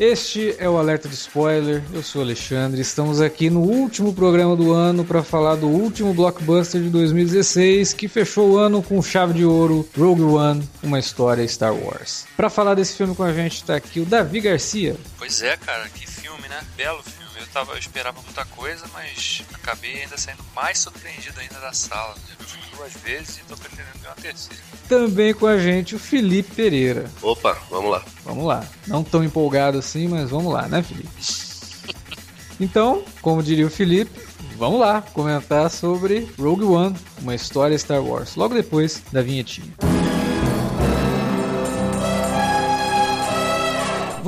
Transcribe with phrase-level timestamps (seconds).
[0.00, 1.82] Este é o Alerta de Spoiler.
[1.92, 2.80] Eu sou Alexandre.
[2.80, 8.08] Estamos aqui no último programa do ano para falar do último blockbuster de 2016 que
[8.08, 12.24] fechou o ano com chave de ouro Rogue One, uma história Star Wars.
[12.34, 14.96] Para falar desse filme com a gente está aqui o Davi Garcia.
[15.18, 16.62] Pois é, cara, que filme, né?
[16.78, 17.19] Belo filme.
[17.40, 22.14] Eu, tava, eu esperava muita coisa, mas acabei ainda saindo mais surpreendido ainda da sala.
[22.38, 24.62] Eu vi duas vezes e tô pretendendo ver uma terceira.
[24.86, 27.10] Também com a gente o Felipe Pereira.
[27.22, 28.04] Opa, vamos lá.
[28.24, 28.66] Vamos lá.
[28.86, 31.08] Não tão empolgado assim, mas vamos lá, né, Felipe?
[32.62, 34.20] Então, como diria o Felipe,
[34.58, 39.72] vamos lá comentar sobre Rogue One, uma história Star Wars, logo depois da vinhetinha.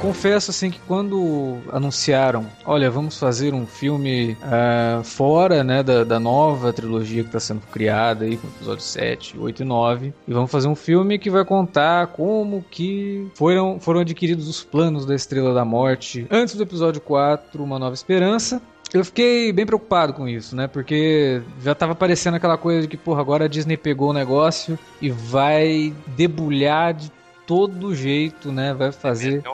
[0.00, 6.18] Confesso assim que quando anunciaram, olha, vamos fazer um filme uh, fora né, da, da,
[6.18, 10.50] nova trilogia que está sendo criada aí, com episódio 7, 8 e 9, e vamos
[10.50, 15.52] fazer um filme que vai contar como que foram, foram adquiridos os planos da Estrela
[15.52, 18.60] da Morte antes do episódio 4, Uma Nova Esperança,
[18.92, 20.66] eu fiquei bem preocupado com isso, né?
[20.66, 24.76] Porque já tava parecendo aquela coisa de que, porra, agora a Disney pegou o negócio
[25.00, 27.12] e vai debulhar de
[27.46, 28.74] todo jeito, né?
[28.74, 29.44] Vai fazer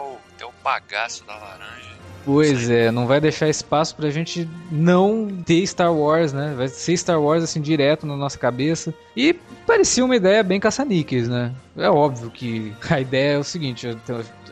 [0.62, 1.96] bagaço da laranja.
[2.26, 6.54] Pois é, não vai deixar espaço pra gente não ter Star Wars, né?
[6.56, 8.92] Vai ser Star Wars assim direto na nossa cabeça.
[9.16, 9.32] E
[9.64, 11.54] parecia uma ideia bem caça-níqueis, né?
[11.76, 13.86] É óbvio que a ideia é o seguinte: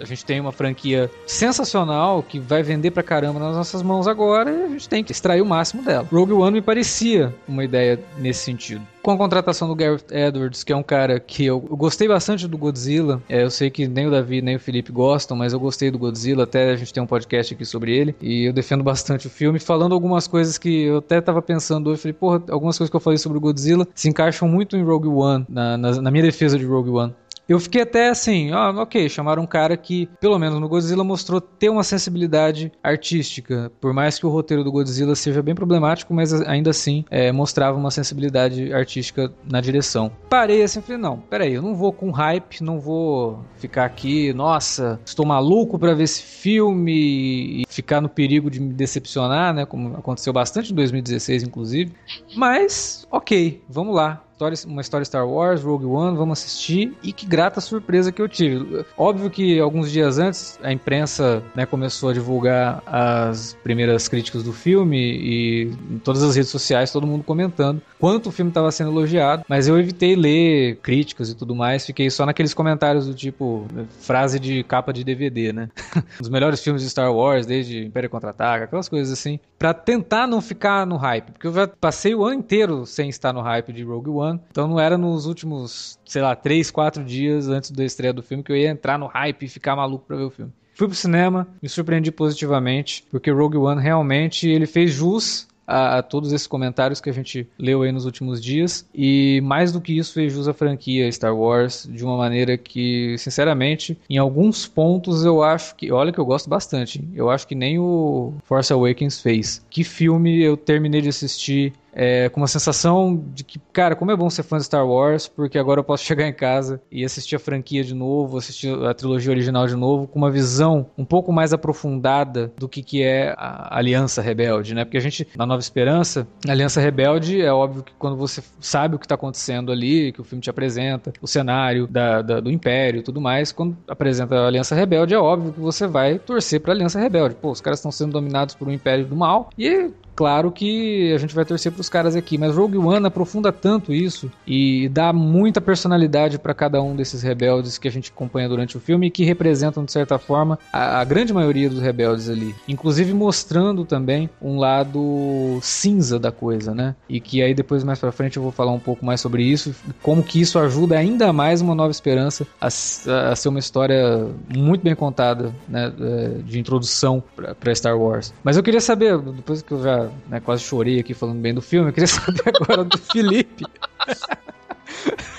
[0.00, 4.50] a gente tem uma franquia sensacional que vai vender pra caramba nas nossas mãos agora
[4.50, 6.06] e a gente tem que extrair o máximo dela.
[6.10, 8.82] Rogue One me parecia uma ideia nesse sentido.
[9.02, 12.48] Com a contratação do Gareth Edwards, que é um cara que eu, eu gostei bastante
[12.48, 15.60] do Godzilla, é, eu sei que nem o Davi nem o Felipe gostam, mas eu
[15.60, 18.82] gostei do Godzilla, até a gente tem um podcast aqui sobre ele, e eu defendo
[18.82, 22.78] bastante o filme, falando algumas coisas que eu até tava pensando hoje, falei, porra, algumas
[22.78, 26.00] coisas que eu falei sobre o Godzilla se encaixam muito em Rogue One, na, na,
[26.00, 27.14] na minha defesa de Rogue One.
[27.48, 31.40] Eu fiquei até assim, ó, ok, chamaram um cara que, pelo menos no Godzilla, mostrou
[31.40, 33.70] ter uma sensibilidade artística.
[33.80, 37.76] Por mais que o roteiro do Godzilla seja bem problemático, mas ainda assim é, mostrava
[37.76, 40.10] uma sensibilidade artística na direção.
[40.30, 44.98] Parei assim, falei, não, peraí, eu não vou com hype, não vou ficar aqui, nossa,
[45.04, 49.66] estou maluco para ver esse filme e ficar no perigo de me decepcionar, né?
[49.66, 51.92] Como aconteceu bastante em 2016, inclusive.
[52.34, 56.92] Mas, ok, vamos lá história, uma história Star Wars, Rogue One, vamos assistir.
[57.02, 58.84] E que grata surpresa que eu tive.
[58.96, 64.52] Óbvio que alguns dias antes a imprensa né, começou a divulgar as primeiras críticas do
[64.52, 68.90] filme e em todas as redes sociais todo mundo comentando quanto o filme estava sendo
[68.90, 73.66] elogiado, mas eu evitei ler críticas e tudo mais, fiquei só naqueles comentários do tipo
[74.00, 75.70] frase de capa de DVD, né?
[76.20, 80.42] Os melhores filmes de Star Wars desde Império Contra-Ataca, aquelas coisas assim, para tentar não
[80.42, 83.82] ficar no hype, porque eu já passei o ano inteiro sem estar no hype de
[83.82, 84.40] Rogue One One.
[84.50, 88.42] Então não era nos últimos, sei lá, 3, 4 dias antes da estreia do filme
[88.42, 90.52] que eu ia entrar no hype e ficar maluco pra ver o filme.
[90.74, 96.02] Fui pro cinema, me surpreendi positivamente, porque Rogue One realmente ele fez jus a, a,
[96.02, 98.86] todos esses comentários que a gente leu aí nos últimos dias.
[98.94, 103.16] E mais do que isso, fez jus à franquia Star Wars de uma maneira que,
[103.18, 105.90] sinceramente, em alguns pontos eu acho que.
[105.90, 107.06] Olha que eu gosto bastante.
[107.14, 109.64] Eu acho que nem o Force Awakens fez.
[109.70, 114.16] Que filme eu terminei de assistir é, com uma sensação de que, cara, como é
[114.16, 117.36] bom ser fã de Star Wars, porque agora eu posso chegar em casa e assistir
[117.36, 121.32] a franquia de novo, assistir a trilogia original de novo, com uma visão um pouco
[121.32, 124.84] mais aprofundada do que, que é a Aliança Rebelde, né?
[124.84, 128.96] Porque a gente, na Nova Esperança, a Aliança Rebelde é óbvio que quando você sabe
[128.96, 132.50] o que está acontecendo ali, que o filme te apresenta, o cenário da, da, do
[132.50, 136.60] Império e tudo mais, quando apresenta a Aliança Rebelde, é óbvio que você vai torcer
[136.60, 137.36] para a Aliança Rebelde.
[137.36, 141.18] Pô, os caras estão sendo dominados por um Império do Mal e Claro que a
[141.18, 145.12] gente vai torcer para os caras aqui, mas Rogue One aprofunda tanto isso e dá
[145.12, 149.10] muita personalidade para cada um desses rebeldes que a gente acompanha durante o filme e
[149.10, 152.54] que representam, de certa forma, a, a, grande maioria dos rebeldes ali.
[152.68, 156.94] Inclusive mostrando também um lado cinza da coisa, né?
[157.08, 159.74] E que aí depois, mais pra frente, eu vou falar um pouco mais sobre isso,
[160.02, 164.82] como que isso ajuda ainda mais uma nova esperança a, a ser uma história muito
[164.82, 165.92] bem contada, né?
[166.00, 167.22] É, de introdução
[167.58, 168.32] para Star Wars.
[168.44, 171.62] Mas eu queria saber, depois que eu já né, quase chorei aqui falando bem do
[171.62, 171.88] filme.
[171.88, 173.64] Eu queria saber agora do Felipe.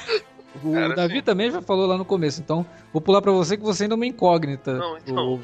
[0.65, 1.21] O Cara, Davi sim.
[1.21, 3.97] também já falou lá no começo, então vou pular pra você que você ainda é
[3.97, 4.73] uma incógnita.
[4.73, 5.41] Não, então, o,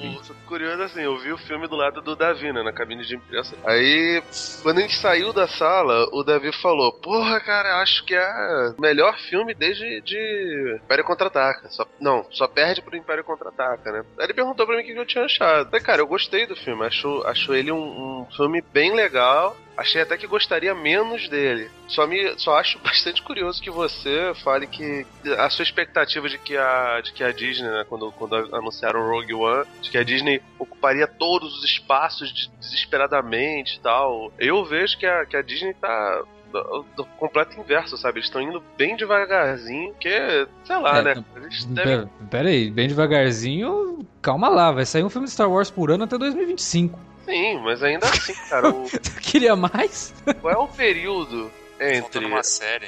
[0.48, 3.56] curioso assim, eu vi o filme do lado do Davi, né, na cabine de imprensa.
[3.64, 4.22] Aí,
[4.64, 8.82] quando a gente saiu da sala, o Davi falou: Porra, cara, acho que é o
[8.82, 11.70] melhor filme desde de Império Contra-Ataca.
[11.70, 14.04] Só, não, só perde pro Império Contra-Ataca, né?
[14.18, 15.66] Aí ele perguntou pra mim o que eu tinha achado.
[15.66, 19.56] falei, cara, eu gostei do filme, acho, acho ele um, um filme bem legal.
[19.78, 21.70] Achei até que gostaria menos dele.
[21.88, 25.06] Só me só acho bastante curioso que você fale que
[25.38, 29.34] a sua expectativa de que a de que a Disney, né, quando, quando anunciaram Rogue
[29.34, 34.32] One, de que a Disney ocuparia todos os espaços de, desesperadamente e tal.
[34.38, 38.20] Eu vejo que a, que a Disney tá do, do completo inverso, sabe?
[38.20, 41.26] Eles estão indo bem devagarzinho, porque, sei lá, é, né?
[41.36, 42.10] Eles devem...
[42.30, 46.04] Pera aí, bem devagarzinho, calma lá, vai sair um filme de Star Wars por ano
[46.04, 47.00] até 2025.
[47.32, 48.70] Sim, mas ainda assim, cara.
[48.70, 48.84] O...
[49.24, 50.14] Queria mais?
[50.42, 51.50] Qual é o período
[51.80, 52.26] entre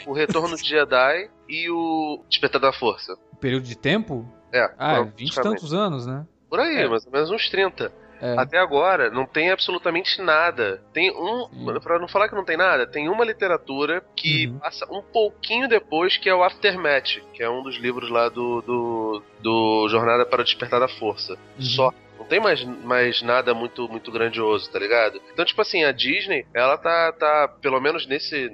[0.05, 3.13] o Retorno de Jedi e o Despertar da Força?
[3.31, 4.27] O período de tempo?
[4.51, 4.69] É.
[4.77, 6.25] Ah, vinte e tantos anos, né?
[6.49, 6.87] Por aí, é.
[6.89, 7.89] mais ou menos uns 30.
[8.21, 8.37] É.
[8.37, 10.81] Até agora não tem absolutamente nada.
[10.93, 11.79] Tem um, Sim.
[11.81, 14.59] pra não falar que não tem nada, tem uma literatura que uhum.
[14.59, 18.61] passa um pouquinho depois, que é o Aftermath, que é um dos livros lá do,
[18.61, 21.33] do, do Jornada para o Despertar da Força.
[21.33, 21.61] Uhum.
[21.61, 21.93] Só
[22.33, 25.21] tem mais, mais nada muito, muito grandioso, tá ligado?
[25.31, 28.50] Então, tipo assim, a Disney, ela tá, tá pelo menos nesse.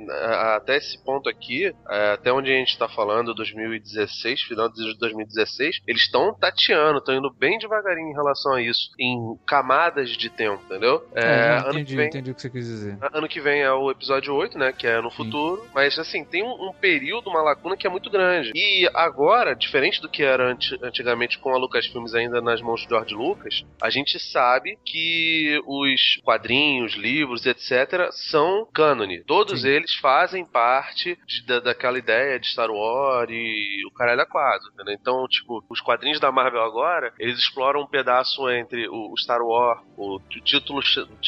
[0.54, 5.80] Até esse ponto aqui, é, até onde a gente tá falando, 2016, final de 2016,
[5.88, 10.62] eles estão tateando, estão indo bem devagarinho em relação a isso, em camadas de tempo,
[10.66, 11.08] entendeu?
[11.16, 12.98] É, é entendi, vem, entendi o que você quis dizer.
[13.14, 14.74] Ano que vem é o episódio 8, né?
[14.74, 15.62] Que é no futuro.
[15.62, 15.70] Sim.
[15.74, 18.52] Mas, assim, tem um, um, período, uma lacuna que é muito grande.
[18.54, 20.54] E agora, diferente do que era
[20.84, 26.20] antigamente com a Lucasfilmes ainda nas mãos de George Lucas, a gente sabe que os
[26.24, 29.24] quadrinhos, livros, etc., são cânone.
[29.24, 29.70] Todos Sim.
[29.70, 34.70] eles fazem parte de, da, daquela ideia de Star Wars e o caralho a quadro,
[34.74, 34.94] entendeu?
[34.94, 39.42] Então, tipo, os quadrinhos da Marvel agora, eles exploram um pedaço entre o, o Star
[39.42, 40.82] Wars, o, título,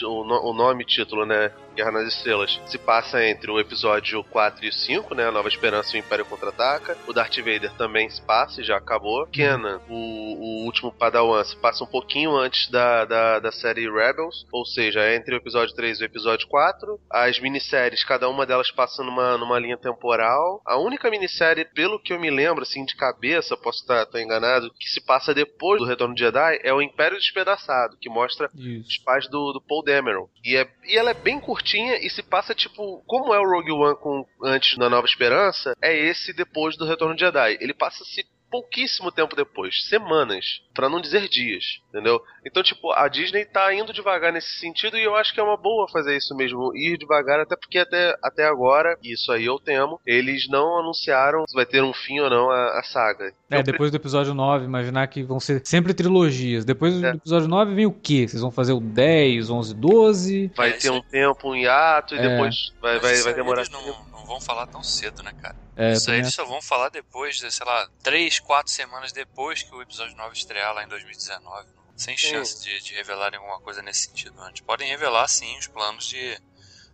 [0.03, 1.51] o, o nome título, né?
[1.75, 5.27] Guerra nas Estrelas se passa entre o episódio 4 e o 5, né?
[5.27, 6.97] A Nova Esperança e o Império Contra-Ataca.
[7.07, 9.25] O Darth Vader também se passa e já acabou.
[9.27, 14.45] Kenan, o, o último Padawan, se passa um pouquinho antes da, da, da série Rebels,
[14.51, 16.99] ou seja, é entre o episódio 3 e o episódio 4.
[17.09, 20.61] As minisséries, cada uma delas passa numa, numa linha temporal.
[20.65, 24.71] A única minissérie, pelo que eu me lembro, assim, de cabeça, posso estar, estar enganado,
[24.79, 28.87] que se passa depois do Retorno de Jedi é o Império Despedaçado, que mostra Isso.
[28.87, 30.27] os pais do, do Paul Dameron.
[30.43, 33.03] E, é, e ela é bem curtinha curtinha e se passa tipo.
[33.05, 37.15] Como é o Rogue One com, antes da Nova Esperança, é esse depois do Retorno
[37.15, 37.57] de Jedi.
[37.61, 42.21] Ele passa-se pouquíssimo tempo depois, semanas, para não dizer dias, entendeu?
[42.45, 45.55] Então, tipo, a Disney tá indo devagar nesse sentido e eu acho que é uma
[45.55, 49.99] boa fazer isso mesmo, ir devagar, até porque até, até agora, isso aí eu temo,
[50.05, 53.33] eles não anunciaram se vai ter um fim ou não a, a saga.
[53.49, 53.97] É, eu depois pre...
[53.97, 56.65] do episódio 9, imaginar que vão ser sempre trilogias.
[56.65, 57.11] Depois do é.
[57.11, 58.27] episódio 9 vem o quê?
[58.27, 60.51] Vocês vão fazer o 10, 11, 12?
[60.55, 62.29] Vai ter um tempo, um hiato e é.
[62.29, 63.63] depois vai, vai, vai demorar.
[63.71, 65.55] Não, não vão falar tão cedo, né, cara?
[65.75, 69.73] É, Isso aí eles só vão falar depois, sei lá, 3, 4 semanas depois que
[69.73, 71.67] o episódio 9 estrear lá em 2019.
[71.95, 74.61] Sem chance de, de revelarem alguma coisa nesse sentido antes.
[74.61, 76.41] Podem revelar, sim, os planos de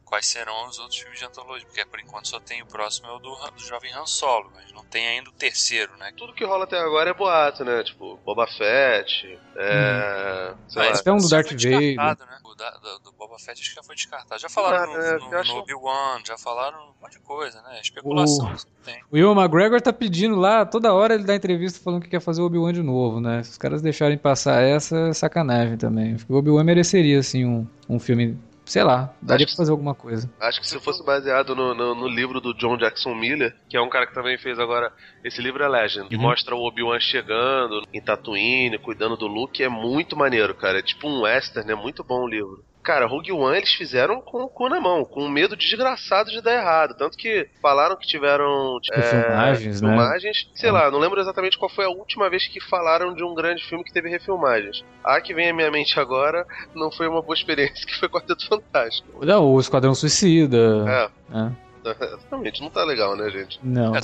[0.08, 3.12] quais serão os outros filmes de antologia, porque por enquanto só tem o próximo é
[3.12, 6.14] o do, do jovem Han Solo, mas não tem ainda o terceiro, né?
[6.16, 7.84] Tudo que rola até agora é boato, né?
[7.84, 10.54] Tipo, Boba Fett, é...
[10.54, 10.70] Hum.
[10.70, 11.96] Sei ah, um do Darth Vader.
[11.96, 12.40] Né?
[12.44, 14.42] O da, do, do, Boba Fett acho que já foi descartado.
[14.42, 15.56] Já falaram ah, no, no, no acho...
[15.56, 17.80] Obi-Wan, já falaram um monte de coisa, né?
[17.82, 18.84] Especulação o...
[18.84, 19.02] tem.
[19.12, 22.42] O Will McGregor tá pedindo lá, toda hora ele dá entrevista falando que quer fazer
[22.42, 23.44] o Obi-Wan de novo, né?
[23.44, 26.18] Se os caras deixarem passar essa, é sacanagem também.
[26.28, 30.30] O Obi-Wan mereceria, assim, um, um filme sei lá, daria acho pra fazer alguma coisa.
[30.42, 33.82] Acho que se fosse baseado no, no, no, livro do John Jackson Miller, que é
[33.82, 34.92] um cara que também fez agora.
[35.24, 36.22] Esse livro é Legend, que uhum.
[36.22, 40.80] mostra o Obi-Wan chegando em Tatooine, cuidando do Luke, é muito maneiro, cara.
[40.80, 44.44] É tipo um western, é muito bom o livro cara, Rogue One eles fizeram com
[44.44, 46.96] o cu na mão, com um medo desgraçado de dar errado.
[46.98, 49.90] Tanto que falaram que tiveram tipo, é, filmagens, né?
[49.90, 50.72] Filmagens, sei é.
[50.72, 53.84] lá, não lembro exatamente qual foi a última vez que falaram de um grande filme
[53.84, 54.86] que teve refilmagens.
[55.04, 58.48] A que vem à minha mente agora não foi uma boa experiência, que foi Quarteto
[58.48, 59.26] Fantástico.
[59.26, 60.86] Não, o Esquadrão Suicida.
[60.88, 61.38] É.
[61.38, 61.67] é.
[61.92, 63.60] Exatamente, não tá legal, né, gente?
[63.64, 63.96] Não.
[63.96, 64.00] É,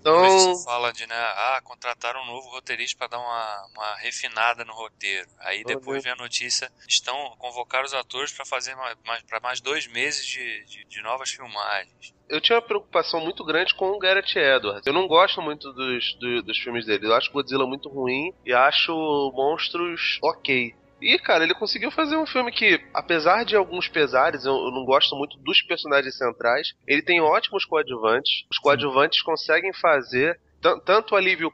[0.00, 0.58] então.
[0.64, 1.14] fala de, né?
[1.14, 5.28] Ah, contrataram um novo roteirista para dar uma, uma refinada no roteiro.
[5.40, 9.60] Aí depois vem a notícia: estão convocar os atores para fazer mais, mais, pra mais
[9.60, 13.98] dois meses de, de, de novas filmagens eu tinha uma preocupação muito grande com o
[13.98, 14.86] Gareth Edwards.
[14.86, 17.06] Eu não gosto muito dos, dos, dos filmes dele.
[17.06, 18.90] Eu acho Godzilla muito ruim e acho
[19.34, 20.74] Monstros ok.
[21.02, 25.16] E, cara, ele conseguiu fazer um filme que, apesar de alguns pesares, eu, não gosto
[25.16, 28.44] muito dos personagens centrais, ele tem ótimos coadjuvantes.
[28.50, 30.40] Os coadjuvantes conseguem fazer
[30.84, 31.52] tanto alívio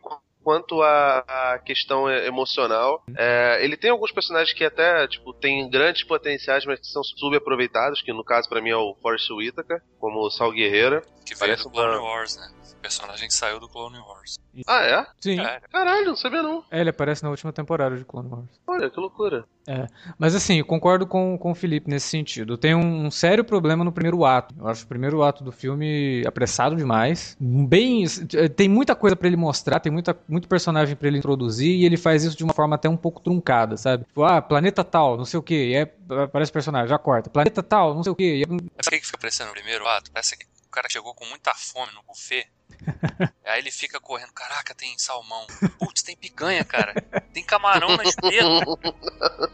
[0.49, 3.03] quanto a, a questão emocional.
[3.17, 8.03] É, ele tem alguns personagens que até, tipo, tem grandes potenciais, mas que são subaproveitados,
[8.03, 11.03] que no caso para mim é o Forrest Whitaker, como o Sal Guerreira.
[11.27, 12.58] Que veio do Clone Wars, né?
[12.89, 14.39] Personagem que saiu do Clone Wars.
[14.67, 15.07] Ah, é?
[15.21, 15.39] Sim.
[15.39, 15.61] É.
[15.71, 16.65] Caralho, não sabia não.
[16.71, 18.49] É, ele aparece na última temporada de Clone Wars.
[18.67, 19.45] Olha, que loucura.
[19.67, 19.87] É.
[20.19, 22.57] Mas assim, eu concordo com, com o Felipe nesse sentido.
[22.57, 24.55] Tem um, um sério problema no primeiro ato.
[24.59, 27.37] Eu acho o primeiro ato do filme apressado demais.
[27.39, 28.05] Bem.
[28.57, 31.99] Tem muita coisa para ele mostrar, tem muita, muito personagem para ele introduzir, e ele
[31.99, 34.05] faz isso de uma forma até um pouco truncada, sabe?
[34.05, 37.29] Tipo, ah, planeta tal, não sei o que, e é, aparece personagem, já corta.
[37.29, 38.43] Planeta tal, não sei o que.
[38.43, 38.47] É...
[38.83, 40.11] Sabe o que fica aparecendo no primeiro ato?
[40.11, 42.47] Parece que o cara chegou com muita fome no buffet.
[43.45, 45.47] Aí ele fica correndo, caraca, tem salmão.
[45.79, 46.95] Putz, tem picanha, cara.
[47.33, 48.79] Tem camarão na espeto.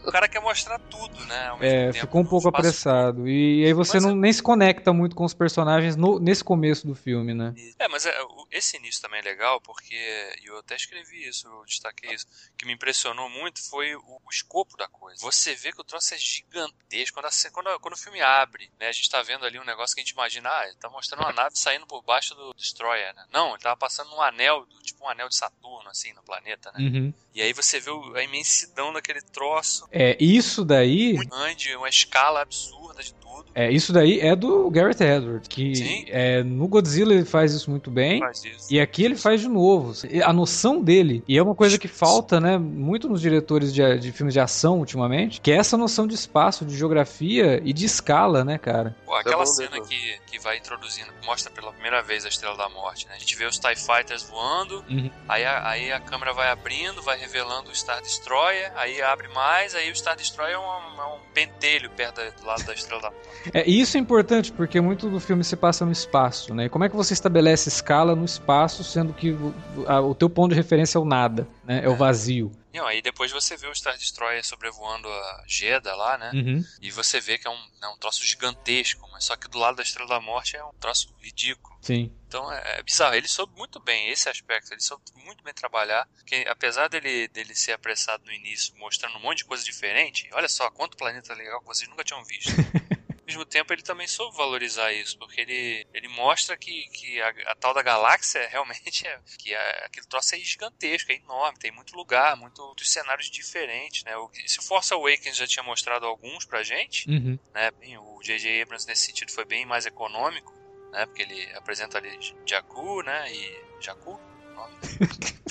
[0.05, 1.57] O cara quer mostrar tudo, né?
[1.61, 3.27] é, tempo, ficou um pouco apressado.
[3.27, 4.15] E aí você não, é...
[4.15, 7.53] nem se conecta muito com os personagens no, nesse começo do filme, né?
[7.79, 8.13] É, mas é,
[8.51, 9.95] esse início também é legal, porque
[10.43, 12.25] eu até escrevi isso, eu destaquei isso.
[12.53, 15.21] O que me impressionou muito foi o, o escopo da coisa.
[15.21, 17.15] Você vê que o troço é gigantesco.
[17.15, 18.89] Quando, a, quando, quando o filme abre, né?
[18.89, 21.33] A gente tá vendo ali um negócio que a gente imagina, ah, tá mostrando uma
[21.33, 23.25] nave saindo por baixo do Destroyer, né?
[23.31, 26.79] Não, ele tava passando num anel, tipo um anel de Saturno, assim, no planeta, né?
[26.79, 27.13] Uhum.
[27.33, 29.87] E aí você vê a imensidão daquele troço.
[29.91, 31.13] É, isso daí.
[31.13, 33.24] Muito grande, uma escala absurda de tudo.
[33.53, 37.89] É, isso daí é do Garrett Edwards, que é, no Godzilla ele faz isso muito
[37.89, 38.19] bem.
[38.19, 38.73] Faz isso.
[38.73, 39.93] E aqui ele faz de novo.
[40.23, 44.11] A noção dele, e é uma coisa que falta, né, muito nos diretores de, de
[44.11, 48.43] filmes de ação ultimamente, que é essa noção de espaço, de geografia e de escala,
[48.43, 48.95] né, cara?
[49.05, 52.69] Pô, aquela é cena que, que vai introduzindo, mostra pela primeira vez a Estrela da
[52.69, 53.15] Morte, né?
[53.15, 55.09] A gente vê os TIE Fighters voando, uhum.
[55.27, 59.75] aí, a, aí a câmera vai abrindo, vai revelando o Star Destroyer, aí abre mais,
[59.75, 63.11] aí o Star Destroyer é um, é um pentelho perto do lado da Estrela da
[63.11, 63.24] Morte.
[63.53, 66.65] É, isso é importante, porque muito do filme se passa no espaço, né?
[66.65, 69.53] E como é que você estabelece escala no espaço, sendo que o,
[69.87, 71.81] a, o teu ponto de referência é o nada, né?
[71.81, 71.89] É, é.
[71.89, 72.51] o vazio.
[72.75, 76.31] Não, aí depois você vê o Star Destroyer sobrevoando a Jeddah lá, né?
[76.33, 76.63] Uhum.
[76.81, 79.77] E você vê que é um, é um troço gigantesco, mas só que do lado
[79.77, 81.77] da Estrela da Morte é um troço ridículo.
[81.81, 82.11] Sim.
[82.27, 83.15] Então é, é bizarro.
[83.15, 86.05] Ele soube muito bem esse aspecto, ele soube muito bem trabalhar.
[86.25, 90.49] Que apesar dele, dele ser apressado no início, mostrando um monte de coisa diferente, olha
[90.49, 92.51] só quanto planeta legal que vocês nunca tinham visto.
[93.25, 97.55] Mesmo tempo, ele também soube valorizar isso, porque ele, ele mostra que, que a, a
[97.55, 99.19] tal da galáxia realmente é.
[99.39, 104.03] que a, aquele troço é gigantesco, é enorme, tem muito lugar, muito, muitos cenários diferentes,
[104.03, 104.15] né?
[104.17, 107.39] O, se o Force Awakens já tinha mostrado alguns pra gente, uhum.
[107.53, 107.71] né?
[107.71, 108.61] Bem, o J.J.
[108.61, 110.53] Abrams nesse sentido foi bem mais econômico,
[110.91, 111.05] né?
[111.05, 113.31] Porque ele apresenta ali Jakku, né?
[113.33, 113.65] E.
[113.81, 114.19] Jakku?
[114.53, 114.75] Nome?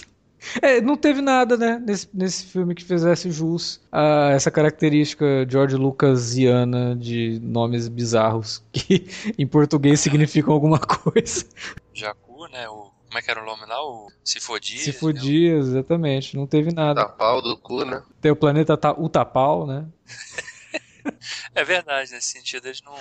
[0.63, 5.77] É, não teve nada, né, nesse, nesse filme que fizesse jus a essa característica George
[5.77, 9.07] Lucasiana de nomes bizarros que
[9.39, 11.45] em português significam alguma coisa.
[11.93, 13.81] Jacu, né, o como é que era o nome lá?
[13.81, 14.81] O Sifodias?
[14.83, 15.79] Sifodias, né?
[15.79, 16.37] exatamente.
[16.37, 17.03] Não teve nada.
[17.03, 18.03] Tapau do cu, né?
[18.21, 19.87] Tem o planeta ta Utapau, né?
[21.55, 22.97] é verdade, nesse sentido ele não.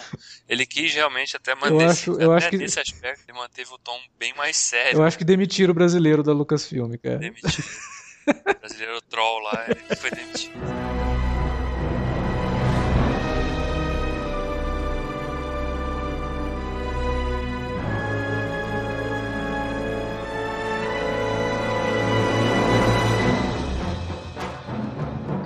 [0.48, 1.84] Ele quis realmente até manter.
[1.84, 2.58] Eu acho, eu acho que...
[2.58, 4.98] nesse aspecto ele manteve o tom bem mais sério.
[4.98, 7.18] Eu acho que demitiram o brasileiro da Lucasfilm, cara.
[7.18, 7.66] Demitiram.
[8.28, 10.54] o brasileiro troll lá, ele foi demitido.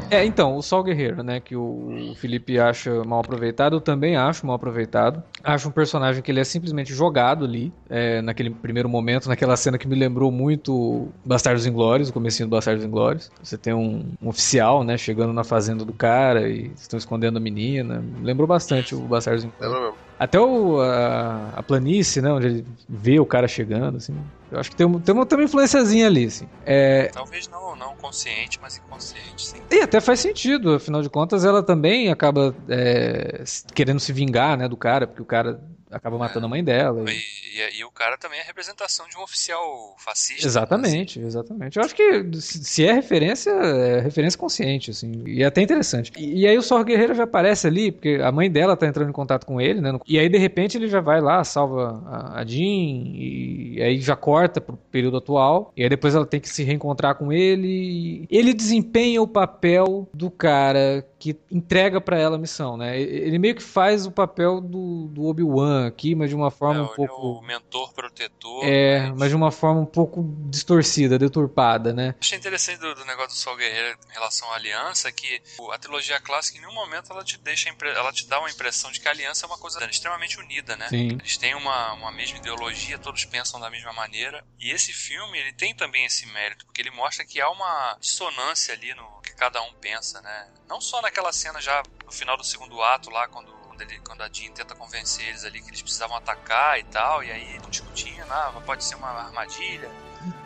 [0.10, 4.46] É, então, o Sol Guerreiro, né, que o Felipe acha mal aproveitado, eu também acho
[4.46, 5.22] mal aproveitado.
[5.44, 9.78] Acho um personagem que ele é simplesmente jogado ali, é, naquele primeiro momento, naquela cena
[9.78, 13.32] que me lembrou muito Bastardos Inglórios, o comecinho do Bastardos Inglórios.
[13.42, 17.42] Você tem um, um, oficial, né, chegando na fazenda do cara e estão escondendo a
[17.42, 18.04] menina.
[18.22, 20.07] Lembrou bastante o Bastardos Inglórios.
[20.20, 24.16] Até o, a, a, planície, né, onde ele vê o cara chegando, assim.
[24.52, 26.48] Eu acho que tem, uma, tem uma, tem uma influenciazinha ali, assim.
[26.66, 27.10] É...
[27.14, 29.58] Talvez não, não consciente, mas inconsciente, sim.
[29.70, 33.44] E até faz sentido, afinal de contas, ela também acaba é,
[33.76, 36.48] querendo se vingar, né, do cara, porque o cara acaba matando é.
[36.48, 37.04] a mãe dela.
[37.12, 37.48] E...
[37.58, 40.46] E, e, o cara também é representação de um oficial fascista.
[40.46, 41.28] Exatamente, assim.
[41.28, 41.78] exatamente.
[41.78, 45.24] Eu acho que se é referência, é referência consciente, assim.
[45.26, 46.12] E é até interessante.
[46.16, 49.10] E, e aí o Sor Guerreiro já aparece ali, porque a mãe dela tá entrando
[49.10, 49.98] em contato com ele, né?
[50.06, 54.16] E aí, de repente, ele já vai lá, salva a, a Jean, e aí já
[54.16, 55.74] corta pro período atual.
[55.76, 58.28] E aí depois ela tem que se reencontrar com ele.
[58.30, 63.00] Ele desempenha o papel do cara que entrega para ela a missão, né?
[63.00, 66.84] Ele meio que faz o papel do, do Obi-Wan aqui, mas de uma forma é,
[66.84, 67.14] um pouco.
[67.14, 68.64] É o mentor protetor.
[68.64, 69.20] É, mas...
[69.20, 69.30] mas...
[69.30, 72.16] de uma forma um pouco distorcida, deturpada, né?
[72.20, 76.20] Achei interessante do, do negócio do Sol Guerreiro em relação à aliança que a trilogia
[76.20, 79.12] clássica em nenhum momento ela te deixa, ela te dá uma impressão de que a
[79.12, 80.88] aliança é uma coisa extremamente unida, né?
[80.90, 81.18] Sim.
[81.20, 84.46] Eles têm uma, uma mesma ideologia, todos pensam da mesma maneira.
[84.60, 88.74] E esse filme, ele tem também esse mérito, porque ele mostra que há uma dissonância
[88.74, 90.50] ali no que cada um pensa, né?
[90.68, 94.22] Não só naquela cena já no final do segundo ato lá, quando quando, ele, quando
[94.24, 97.70] a Jean tenta convencer eles ali que eles precisavam atacar e tal, e aí estão
[97.70, 99.90] discutindo, ah, pode ser uma armadilha,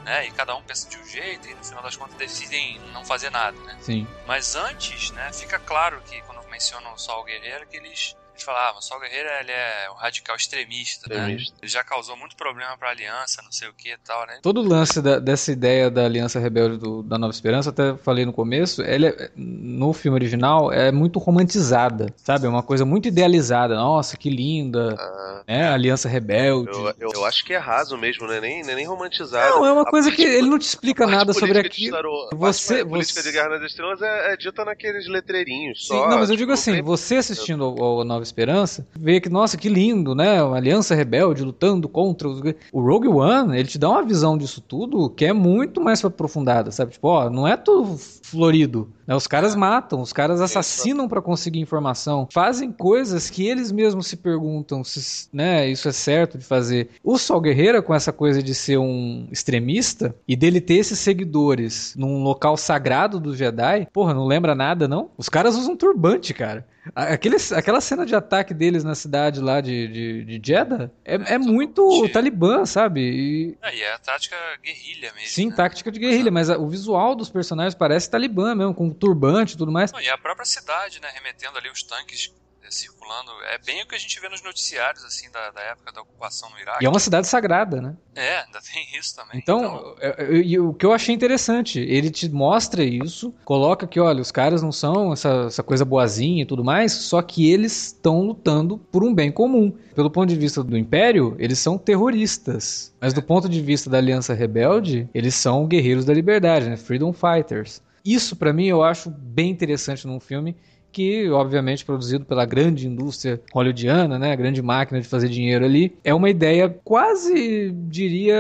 [0.03, 0.27] né?
[0.27, 3.29] E cada um pensa de um jeito e no final das contas decidem não fazer
[3.29, 3.77] nada, né?
[3.81, 4.05] Sim.
[4.27, 8.79] Mas antes, né, fica claro que quando mencionam o Sol Guerreiro que eles gente falava,
[8.79, 11.15] o Sol Guerreiro ele é um radical extremista, né?
[11.15, 11.53] extremista.
[11.53, 11.60] né?
[11.62, 14.39] Ele já causou muito problema pra aliança, não sei o que e tal, né?
[14.41, 18.25] Todo o lance da, dessa ideia da aliança rebelde do, da Nova Esperança, até falei
[18.25, 22.48] no começo, ele é, no filme original é muito romantizada, sabe?
[22.48, 23.75] É uma coisa muito idealizada.
[23.75, 25.69] Nossa, que linda, ah, né?
[25.69, 26.71] Aliança rebelde.
[26.71, 28.41] Eu, eu, eu, acho que é raso mesmo, né?
[28.41, 29.55] Nem, nem romantizado.
[29.55, 32.29] Não, é uma coisa que ele não te explica nada sobre aquilo.
[32.33, 33.29] Você, a política você...
[33.29, 36.10] de Guerra nas Estrelas é, é dita naqueles letreirinhos Sim, só.
[36.10, 39.57] Não, mas eu digo tipo, assim, você assistindo ao, ao Nova Esperança, vê que, nossa,
[39.57, 40.41] que lindo, né?
[40.41, 42.41] Uma aliança rebelde lutando contra os...
[42.71, 46.71] O Rogue One, ele te dá uma visão disso tudo que é muito mais aprofundada,
[46.71, 46.93] sabe?
[46.93, 47.97] Tipo, ó, não é tudo
[48.31, 48.89] florido.
[49.05, 49.15] Né?
[49.15, 54.15] Os caras matam, os caras assassinam para conseguir informação, fazem coisas que eles mesmos se
[54.15, 56.89] perguntam se né, isso é certo de fazer.
[57.03, 61.93] O Sol Guerreira, com essa coisa de ser um extremista e dele ter esses seguidores
[61.97, 65.09] num local sagrado do Jedi, porra, não lembra nada, não?
[65.17, 66.65] Os caras usam turbante, cara.
[66.95, 71.33] Aquele, aquela cena de ataque deles na cidade lá de, de, de Jeddah é, é,
[71.33, 73.01] é muito talibã, sabe?
[73.01, 73.57] E...
[73.61, 75.29] É, e é a tática guerrilha mesmo.
[75.29, 75.55] Sim, né?
[75.55, 79.57] tática de guerrilha, mas a, o visual dos personagens parece talibã mesmo, com turbante e
[79.57, 79.91] tudo mais.
[79.91, 81.09] Não, e a própria cidade, né?
[81.13, 82.33] Remetendo ali os tanques
[82.74, 83.31] circulando.
[83.51, 86.50] É bem o que a gente vê nos noticiários, assim, da, da época da ocupação
[86.50, 86.84] no Iraque.
[86.84, 87.96] E é uma cidade sagrada, né?
[88.16, 89.38] É, ainda tem isso também.
[89.38, 89.96] Então, então...
[90.01, 94.31] Eu, eu, o que eu achei interessante, ele te mostra isso, coloca que, olha, os
[94.31, 98.77] caras não são essa, essa coisa boazinha e tudo mais, só que eles estão lutando
[98.77, 99.75] por um bem comum.
[99.96, 102.94] Pelo ponto de vista do Império, eles são terroristas.
[103.00, 106.77] Mas do ponto de vista da Aliança Rebelde, eles são guerreiros da liberdade, né?
[106.77, 107.81] Freedom Fighters.
[108.03, 110.55] Isso, para mim, eu acho bem interessante num filme
[110.91, 115.97] que obviamente produzido pela grande indústria hollywoodiana, né, a grande máquina de fazer dinheiro ali,
[116.03, 118.35] é uma ideia quase, diria,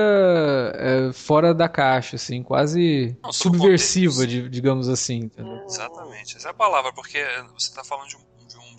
[0.75, 5.19] é, fora da caixa, assim, quase Não, subversiva, de, digamos assim.
[5.21, 5.63] Entendeu?
[5.65, 7.19] Exatamente, essa é a palavra, porque
[7.53, 8.31] você está falando de um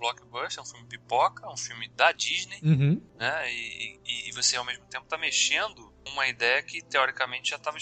[0.02, 3.00] blockbuster, é um filme pipoca, um filme da Disney, uhum.
[3.18, 3.52] né?
[3.52, 7.78] E, e, e, você ao mesmo tempo está mexendo uma ideia que teoricamente já estava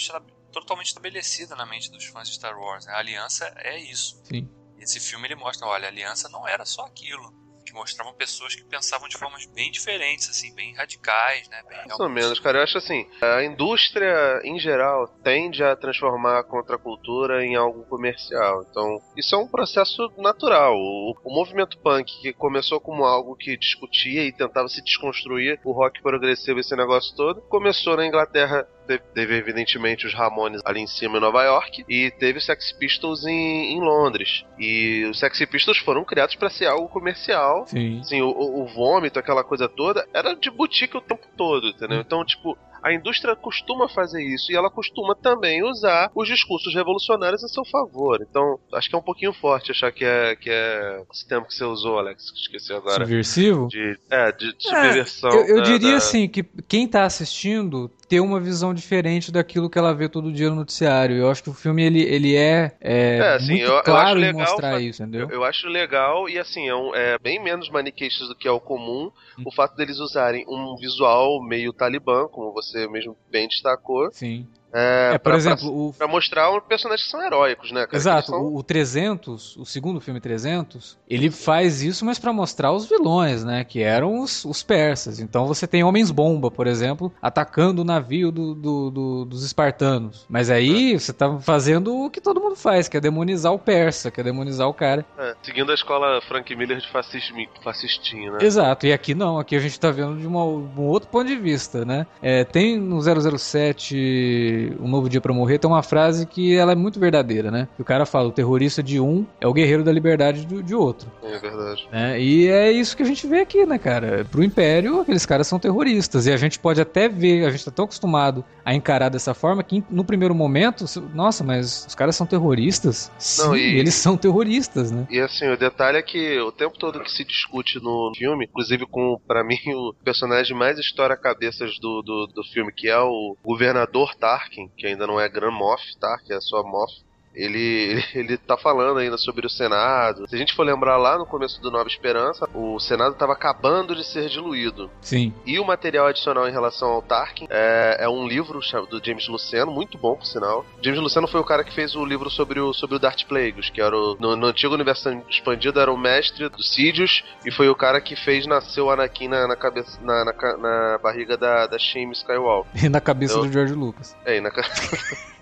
[0.52, 2.84] totalmente estabelecida na mente dos fãs de Star Wars.
[2.84, 2.92] Né?
[2.92, 4.20] A aliança é isso.
[4.24, 4.48] Sim.
[4.80, 7.38] Esse filme ele mostra, olha, a aliança não era só aquilo.
[7.64, 11.62] Que mostravam pessoas que pensavam de formas bem diferentes, assim, bem radicais, né?
[11.68, 12.58] Bem Mais ou menos, cara.
[12.58, 18.66] Eu acho assim, a indústria, em geral, tende a transformar a contracultura em algo comercial.
[18.68, 20.74] Então, isso é um processo natural.
[20.74, 25.70] O, o movimento punk, que começou como algo que discutia e tentava se desconstruir o
[25.70, 31.18] rock progressivo, esse negócio todo, começou na Inglaterra teve, evidentemente os Ramones ali em cima
[31.18, 34.44] em Nova York e teve os Sex Pistols em, em Londres.
[34.58, 37.66] E os Sex Pistols foram criados para ser algo comercial.
[37.66, 38.00] Sim.
[38.00, 41.98] Assim, o, o, vômito, aquela coisa toda, era de boutique o tempo todo, entendeu?
[41.98, 42.02] Hum.
[42.04, 47.44] Então, tipo, a indústria costuma fazer isso e ela costuma também usar os discursos revolucionários
[47.44, 48.24] a seu favor.
[48.28, 51.54] Então, acho que é um pouquinho forte achar que é, que é esse tempo que
[51.54, 53.04] você usou, Alex, esqueci agora.
[53.04, 53.68] Subversivo?
[53.68, 55.30] De, é, de, de subversão.
[55.30, 55.96] É, eu, eu da, diria da...
[55.96, 60.50] assim que quem tá assistindo ter uma visão diferente daquilo que ela vê todo dia
[60.50, 61.16] no noticiário.
[61.16, 64.24] Eu acho que o filme ele, ele é, é, é assim, muito eu, claro eu
[64.24, 65.28] em legal, mostrar isso, entendeu?
[65.28, 68.50] Eu, eu, acho legal e assim, é, um, é bem menos maniqueixos do que é
[68.50, 69.44] o comum hum.
[69.46, 74.10] o fato deles usarem um visual meio talibã, como você mesmo bem destacou.
[74.10, 74.44] Sim.
[74.72, 75.94] É, é, por pra, exemplo, pra, o...
[75.96, 77.86] pra mostrar os personagens que são heróicos, né?
[77.86, 77.96] Cara?
[77.96, 78.54] Exato, são...
[78.54, 83.64] o 300, o segundo filme 300, ele faz isso, mas para mostrar os vilões, né?
[83.64, 85.20] Que eram os, os persas.
[85.20, 90.26] Então você tem Homens-Bomba, por exemplo, atacando o navio do, do, do, dos espartanos.
[90.28, 90.98] Mas aí é.
[90.98, 94.24] você tá fazendo o que todo mundo faz, que é demonizar o persa, que é
[94.24, 95.04] demonizar o cara.
[95.18, 98.38] É, seguindo a escola Frank Miller de fascismo, fascistinho, né?
[98.42, 101.36] Exato, e aqui não, aqui a gente tá vendo de uma, um outro ponto de
[101.36, 102.06] vista, né?
[102.22, 106.74] É, tem no 007 um Novo Dia para Morrer, tem uma frase que ela é
[106.74, 107.68] muito verdadeira, né?
[107.78, 111.10] O cara fala, o terrorista de um é o guerreiro da liberdade do, de outro.
[111.22, 111.88] É verdade.
[111.92, 114.26] É, e é isso que a gente vê aqui, né, cara?
[114.30, 116.26] Pro Império, aqueles caras são terroristas.
[116.26, 119.62] E a gente pode até ver, a gente tá tão acostumado a encarar dessa forma
[119.62, 123.10] que no primeiro momento, nossa, mas os caras são terroristas?
[123.18, 125.06] Sim, Não, e, eles são terroristas, né?
[125.10, 128.86] E assim, o detalhe é que o tempo todo que se discute no filme, inclusive
[128.86, 134.14] com, para mim, o personagem mais história-cabeças do, do, do filme, que é o governador
[134.14, 136.18] Tark, Tarkin, que ainda não é Grand Moff, tá?
[136.18, 136.92] Que é só Moff.
[137.34, 140.28] Ele, ele, tá falando ainda sobre o Senado.
[140.28, 143.94] Se a gente for lembrar lá no começo do Nova Esperança, o Senado estava acabando
[143.94, 144.90] de ser diluído.
[145.00, 145.32] Sim.
[145.46, 149.70] E o material adicional em relação ao Tarkin é, é um livro do James Luceno,
[149.70, 150.64] muito bom, por sinal.
[150.82, 153.70] James Luceno foi o cara que fez o livro sobre o, sobre o Darth Plagueis,
[153.70, 157.68] que era o, no, no antigo universo expandido era o mestre do Sidious e foi
[157.68, 161.66] o cara que fez nascer o Anakin na, na cabeça, na, na, na, barriga da,
[161.66, 162.84] da Shame Skywalker.
[162.84, 164.16] E na cabeça então, do George Lucas.
[164.24, 165.30] É, e na cabeça.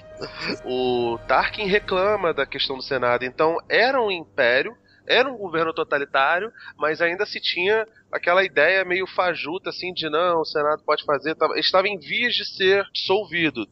[0.64, 3.24] o Tarkin reclama da questão do Senado.
[3.24, 4.76] Então, era um império,
[5.06, 10.40] era um governo totalitário, mas ainda se tinha aquela ideia meio fajuta, assim, de não,
[10.40, 11.36] o Senado pode fazer.
[11.56, 13.66] Estava em vias de ser dissolvido.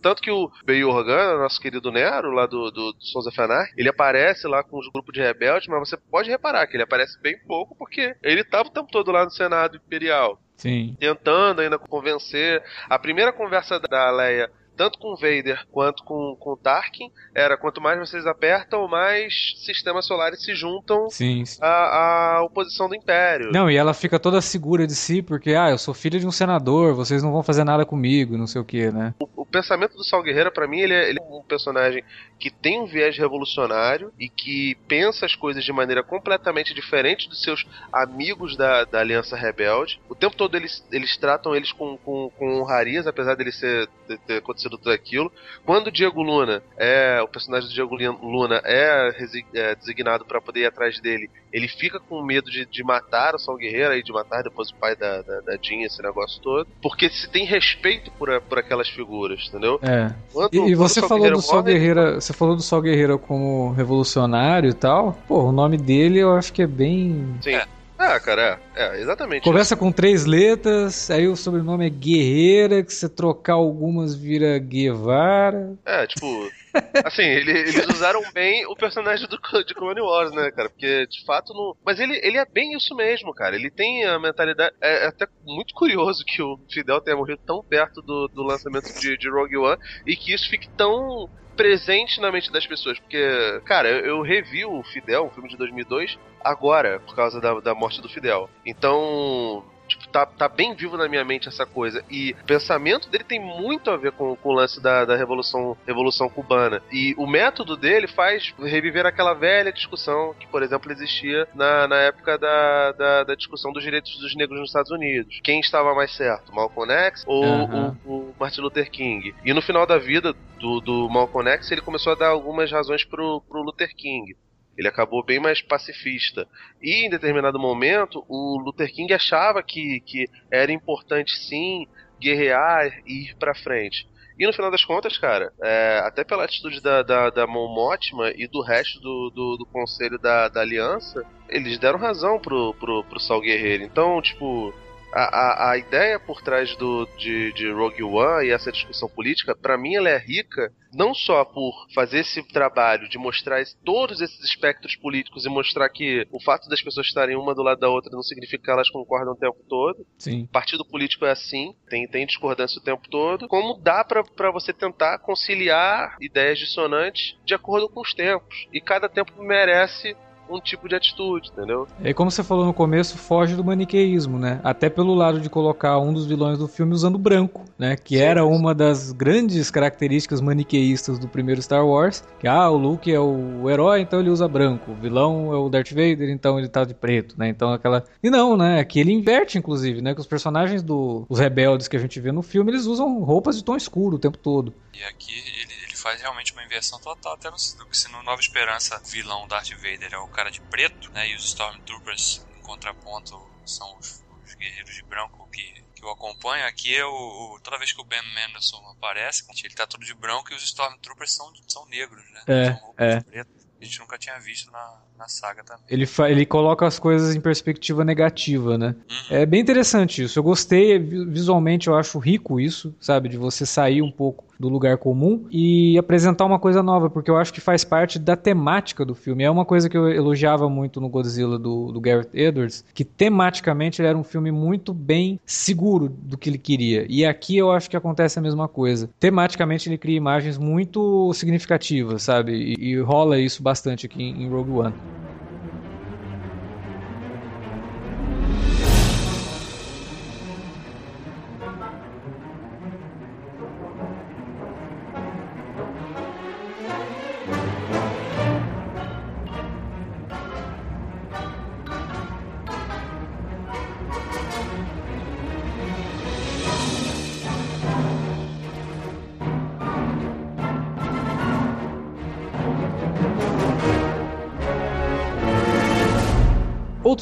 [0.00, 3.74] Tanto que o Bey Organa, nosso querido Nero, lá do, do, do Sons of Anarchy,
[3.76, 7.20] ele aparece lá com os grupos de rebeldes, mas você pode reparar que ele aparece
[7.20, 10.38] bem pouco, porque ele estava o tempo todo lá no Senado Imperial.
[10.56, 10.96] Sim.
[10.98, 12.62] Tentando ainda convencer.
[12.88, 14.50] A primeira conversa da Leia
[14.82, 19.54] tanto com o Vader quanto com, com o Tarkin, era quanto mais vocês apertam, mais
[19.64, 21.60] sistemas solares se juntam sim, sim.
[21.62, 23.52] À, à oposição do Império.
[23.52, 26.32] Não, e ela fica toda segura de si, porque, ah, eu sou filha de um
[26.32, 29.14] senador, vocês não vão fazer nada comigo, não sei o que, né?
[29.20, 32.02] O, o, pensamento do Sal Guerreira, para mim, ele é, ele é um personagem
[32.40, 37.40] que tem um viés revolucionário e que pensa as coisas de maneira completamente diferente dos
[37.40, 40.00] seus amigos da, da Aliança Rebelde.
[40.08, 44.18] O tempo todo eles, eles tratam eles com, com, com honrarias, apesar dele ser, ter,
[44.18, 45.30] ter acontecido tudo aquilo.
[45.64, 49.10] Quando o Diego Luna é o personagem do Diego Luna é,
[49.54, 53.38] é designado para poder ir atrás dele, ele fica com medo de, de matar o
[53.38, 56.66] Sol Guerreiro e de matar depois o pai da, da, da Jean, esse negócio todo,
[56.80, 59.78] porque se tem respeito por, por aquelas figuras, entendeu?
[59.82, 60.12] É.
[60.32, 64.70] Quando, e, e você falou do Sol Guerreiro, você falou do Sol Guerreiro como revolucionário
[64.70, 65.12] e tal.
[65.28, 67.54] Pô, o nome dele eu acho que é bem Sim.
[67.54, 67.66] É.
[68.04, 69.44] Ah, cara, é, é exatamente.
[69.44, 75.78] Começa com três letras, aí o sobrenome é Guerreira, que você trocar algumas vira Guevara.
[75.86, 76.26] É, tipo.
[77.04, 80.68] assim, ele, eles usaram bem o personagem do, de Clone Wars, né, cara?
[80.68, 81.76] Porque de fato não.
[81.84, 83.54] Mas ele, ele é bem isso mesmo, cara.
[83.54, 84.74] Ele tem a mentalidade.
[84.80, 88.92] É, é até muito curioso que o Fidel tenha morrido tão perto do, do lançamento
[88.98, 91.30] de, de Rogue One e que isso fique tão
[91.62, 92.98] presente na mente das pessoas.
[92.98, 97.72] Porque, cara, eu revi o Fidel, um filme de 2002, agora, por causa da, da
[97.72, 98.50] morte do Fidel.
[98.66, 99.64] Então,
[100.12, 102.04] tá, tá bem vivo na minha mente essa coisa.
[102.10, 105.76] E o pensamento dele tem muito a ver com, com o lance da, da Revolução,
[105.86, 106.82] Revolução Cubana.
[106.92, 111.96] E o método dele faz reviver aquela velha discussão que, por exemplo, existia na, na
[111.96, 115.40] época da, da, da discussão dos direitos dos negros nos Estados Unidos.
[115.42, 117.96] Quem estava mais certo, Malcolm X ou uhum.
[118.04, 119.34] o, o, Martin Luther King?
[119.44, 123.04] E no final da vida do, do Malcolm X, ele começou a dar algumas razões
[123.04, 124.36] pro, pro Luther King.
[124.76, 126.46] Ele acabou bem mais pacifista.
[126.80, 131.86] E em determinado momento, o Luther King achava que, que era importante sim
[132.20, 134.06] guerrear e ir pra frente.
[134.38, 138.30] E no final das contas, cara, é, até pela atitude da, da, da Mon Mothma
[138.34, 143.04] e do resto do, do, do conselho da, da aliança, eles deram razão pro, pro,
[143.04, 143.84] pro Sal Guerreiro.
[143.84, 144.74] Então, tipo,
[145.12, 149.54] a, a, a, ideia por trás do, de, de Rogue One e essa discussão política,
[149.54, 154.44] para mim, ela é rica não só por fazer esse trabalho de mostrar todos esses
[154.44, 158.10] espectros políticos e mostrar que o fato das pessoas estarem uma do lado da outra
[158.12, 160.06] não significa que elas concordam o tempo todo.
[160.18, 160.46] Sim.
[160.52, 163.48] Partido político é assim, tem, tem discordância o tempo todo.
[163.48, 168.68] Como dá para você tentar conciliar ideias dissonantes de acordo com os tempos.
[168.72, 170.14] E cada tempo merece
[170.56, 171.86] um tipo de atitude, entendeu?
[172.02, 174.60] É como você falou no começo, foge do maniqueísmo, né?
[174.62, 177.96] Até pelo lado de colocar um dos vilões do filme usando branco, né?
[177.96, 182.24] Que Sim, era uma das grandes características maniqueístas do primeiro Star Wars.
[182.38, 184.92] Que, ah, o Luke é o herói, então ele usa branco.
[184.92, 187.48] O vilão é o Darth Vader, então ele tá de preto, né?
[187.48, 188.04] Então aquela...
[188.22, 188.80] E não, né?
[188.80, 190.14] Aqui ele inverte, inclusive, né?
[190.14, 191.34] Que os personagens dos do...
[191.34, 194.38] rebeldes que a gente vê no filme, eles usam roupas de tom escuro o tempo
[194.38, 194.72] todo.
[194.94, 195.71] E aqui ele
[196.02, 200.18] faz realmente uma inversão total, até no, se no Nova Esperança vilão Darth Vader é
[200.18, 201.28] o cara de preto, né?
[201.28, 206.66] E os Stormtroopers, em contraponto, são os, os guerreiros de branco que que eu acompanho
[206.66, 210.12] aqui é o, o, toda vez que o Ben Mendelsohn aparece, ele tá todo de
[210.12, 212.42] branco e os Stormtroopers são, são negros, né?
[212.48, 213.44] É, são é.
[213.80, 215.84] a gente nunca tinha visto na, na saga também.
[215.88, 218.96] Ele, ele coloca as coisas em perspectiva negativa, né?
[219.08, 219.36] Uhum.
[219.36, 220.36] É bem interessante isso.
[220.38, 223.28] Eu gostei, visualmente eu acho rico isso, sabe?
[223.28, 227.36] De você sair um pouco do lugar comum e apresentar uma coisa nova, porque eu
[227.36, 229.42] acho que faz parte da temática do filme.
[229.42, 234.00] É uma coisa que eu elogiava muito no Godzilla do, do Gareth Edwards, que tematicamente
[234.00, 237.04] ele era um filme muito bem seguro do que ele queria.
[237.08, 239.10] E aqui eu acho que acontece a mesma coisa.
[239.18, 242.52] Tematicamente ele cria imagens muito significativas, sabe?
[242.52, 244.94] E, e rola isso bastante aqui em Rogue One.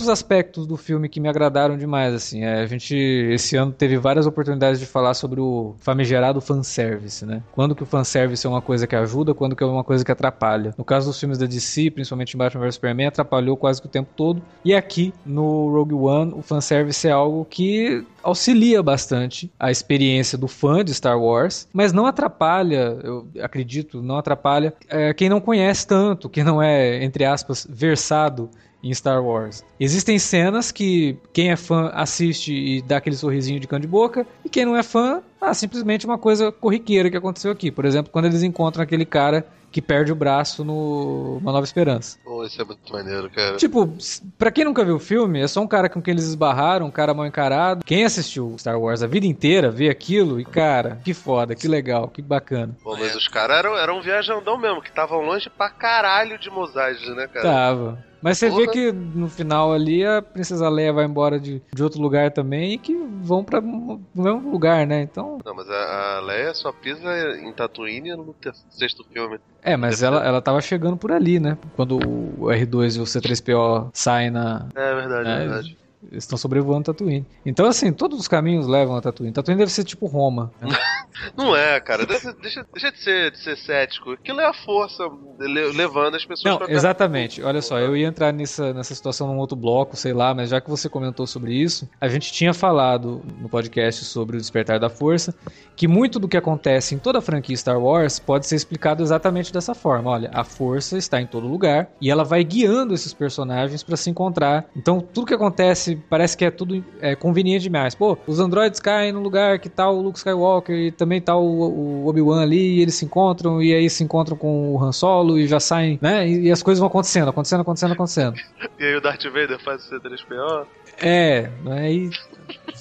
[0.01, 2.43] Outros aspectos do filme que me agradaram demais, assim.
[2.43, 7.43] É, a gente, esse ano, teve várias oportunidades de falar sobre o famigerado fanservice, né?
[7.53, 10.11] Quando que o fanservice é uma coisa que ajuda, quando que é uma coisa que
[10.11, 10.75] atrapalha.
[10.79, 13.91] No caso dos filmes da DC, principalmente em Batman vs Superman, atrapalhou quase que o
[13.91, 14.43] tempo todo.
[14.65, 20.49] E aqui, no Rogue One, o fanservice é algo que auxilia bastante a experiência do
[20.49, 25.87] fã de Star Wars, mas não atrapalha, eu acredito, não atrapalha é, quem não conhece
[25.87, 28.51] tanto, quem não é, entre aspas, versado
[28.83, 29.65] em Star Wars.
[29.79, 34.27] Existem cenas que quem é fã assiste e dá aquele sorrisinho de cão de boca,
[34.45, 37.71] e quem não é fã, ah, simplesmente uma coisa corriqueira que aconteceu aqui.
[37.71, 42.19] Por exemplo, quando eles encontram aquele cara que perde o braço no Uma Nova Esperança.
[42.25, 43.57] Pô, isso é muito maneiro, cara.
[43.57, 43.89] Tipo,
[44.37, 46.91] pra quem nunca viu o filme, é só um cara com quem eles esbarraram, um
[46.91, 47.85] cara mal encarado.
[47.85, 52.09] Quem assistiu Star Wars a vida inteira vê aquilo e, cara, que foda, que legal,
[52.09, 52.77] que bacana.
[52.83, 56.51] Pô, mas os caras eram, eram um viajandão mesmo, que estavam longe pra caralho de
[56.51, 57.43] Mos né, cara?
[57.43, 58.10] Tava.
[58.23, 58.61] Mas você Porra.
[58.61, 62.75] vê que no final ali a Princesa Leia vai embora de, de outro lugar também
[62.75, 65.03] e que vão para o mesmo lugar, né?
[65.03, 65.39] Então.
[65.45, 68.35] Não, mas a, a Leia só pisa em Tatooine no
[68.71, 69.39] sexto filme.
[69.63, 71.57] É, mas ela, ela tava chegando por ali, né?
[71.75, 74.69] Quando o R2 e o C3PO saem na.
[74.75, 75.79] É verdade, é verdade.
[76.11, 77.27] Eles estão sobrevoando Tatooine.
[77.45, 79.33] Então, assim, todos os caminhos levam a Tatooine.
[79.33, 80.51] Tatooine deve ser tipo Roma.
[80.61, 80.69] Né?
[81.37, 82.07] Não é, cara.
[82.07, 84.13] Deixa, deixa, deixa, de, ser, de ser cético.
[84.13, 85.05] Aquilo é a força
[85.39, 87.43] levando as pessoas Não, pra exatamente.
[87.43, 90.61] Olha só, eu ia entrar nessa, nessa situação num outro bloco, sei lá, mas já
[90.61, 94.89] que você comentou sobre isso, a gente tinha falado no podcast sobre o Despertar da
[94.89, 95.35] Força
[95.81, 99.51] que muito do que acontece em toda a franquia Star Wars pode ser explicado exatamente
[99.51, 100.11] dessa forma.
[100.11, 104.11] Olha, a força está em todo lugar e ela vai guiando esses personagens para se
[104.11, 104.67] encontrar.
[104.77, 107.95] Então, tudo que acontece parece que é tudo é, conveniente demais.
[107.95, 112.03] Pô, os androides caem no lugar que tá o Luke Skywalker e também tá o,
[112.03, 115.39] o Obi-Wan ali e eles se encontram e aí se encontram com o Han Solo
[115.39, 116.29] e já saem, né?
[116.29, 118.37] E, e as coisas vão acontecendo, acontecendo, acontecendo, acontecendo.
[118.79, 120.67] e aí o Darth Vader faz o C3PO?
[121.03, 122.11] É, aí...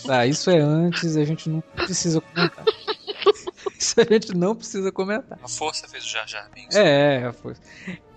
[0.07, 2.65] Ah, isso é antes, a gente não precisa comentar.
[3.77, 5.39] Isso a gente não precisa comentar.
[5.41, 6.75] A força fez o Jar Jar Binks.
[6.75, 7.61] É, a força.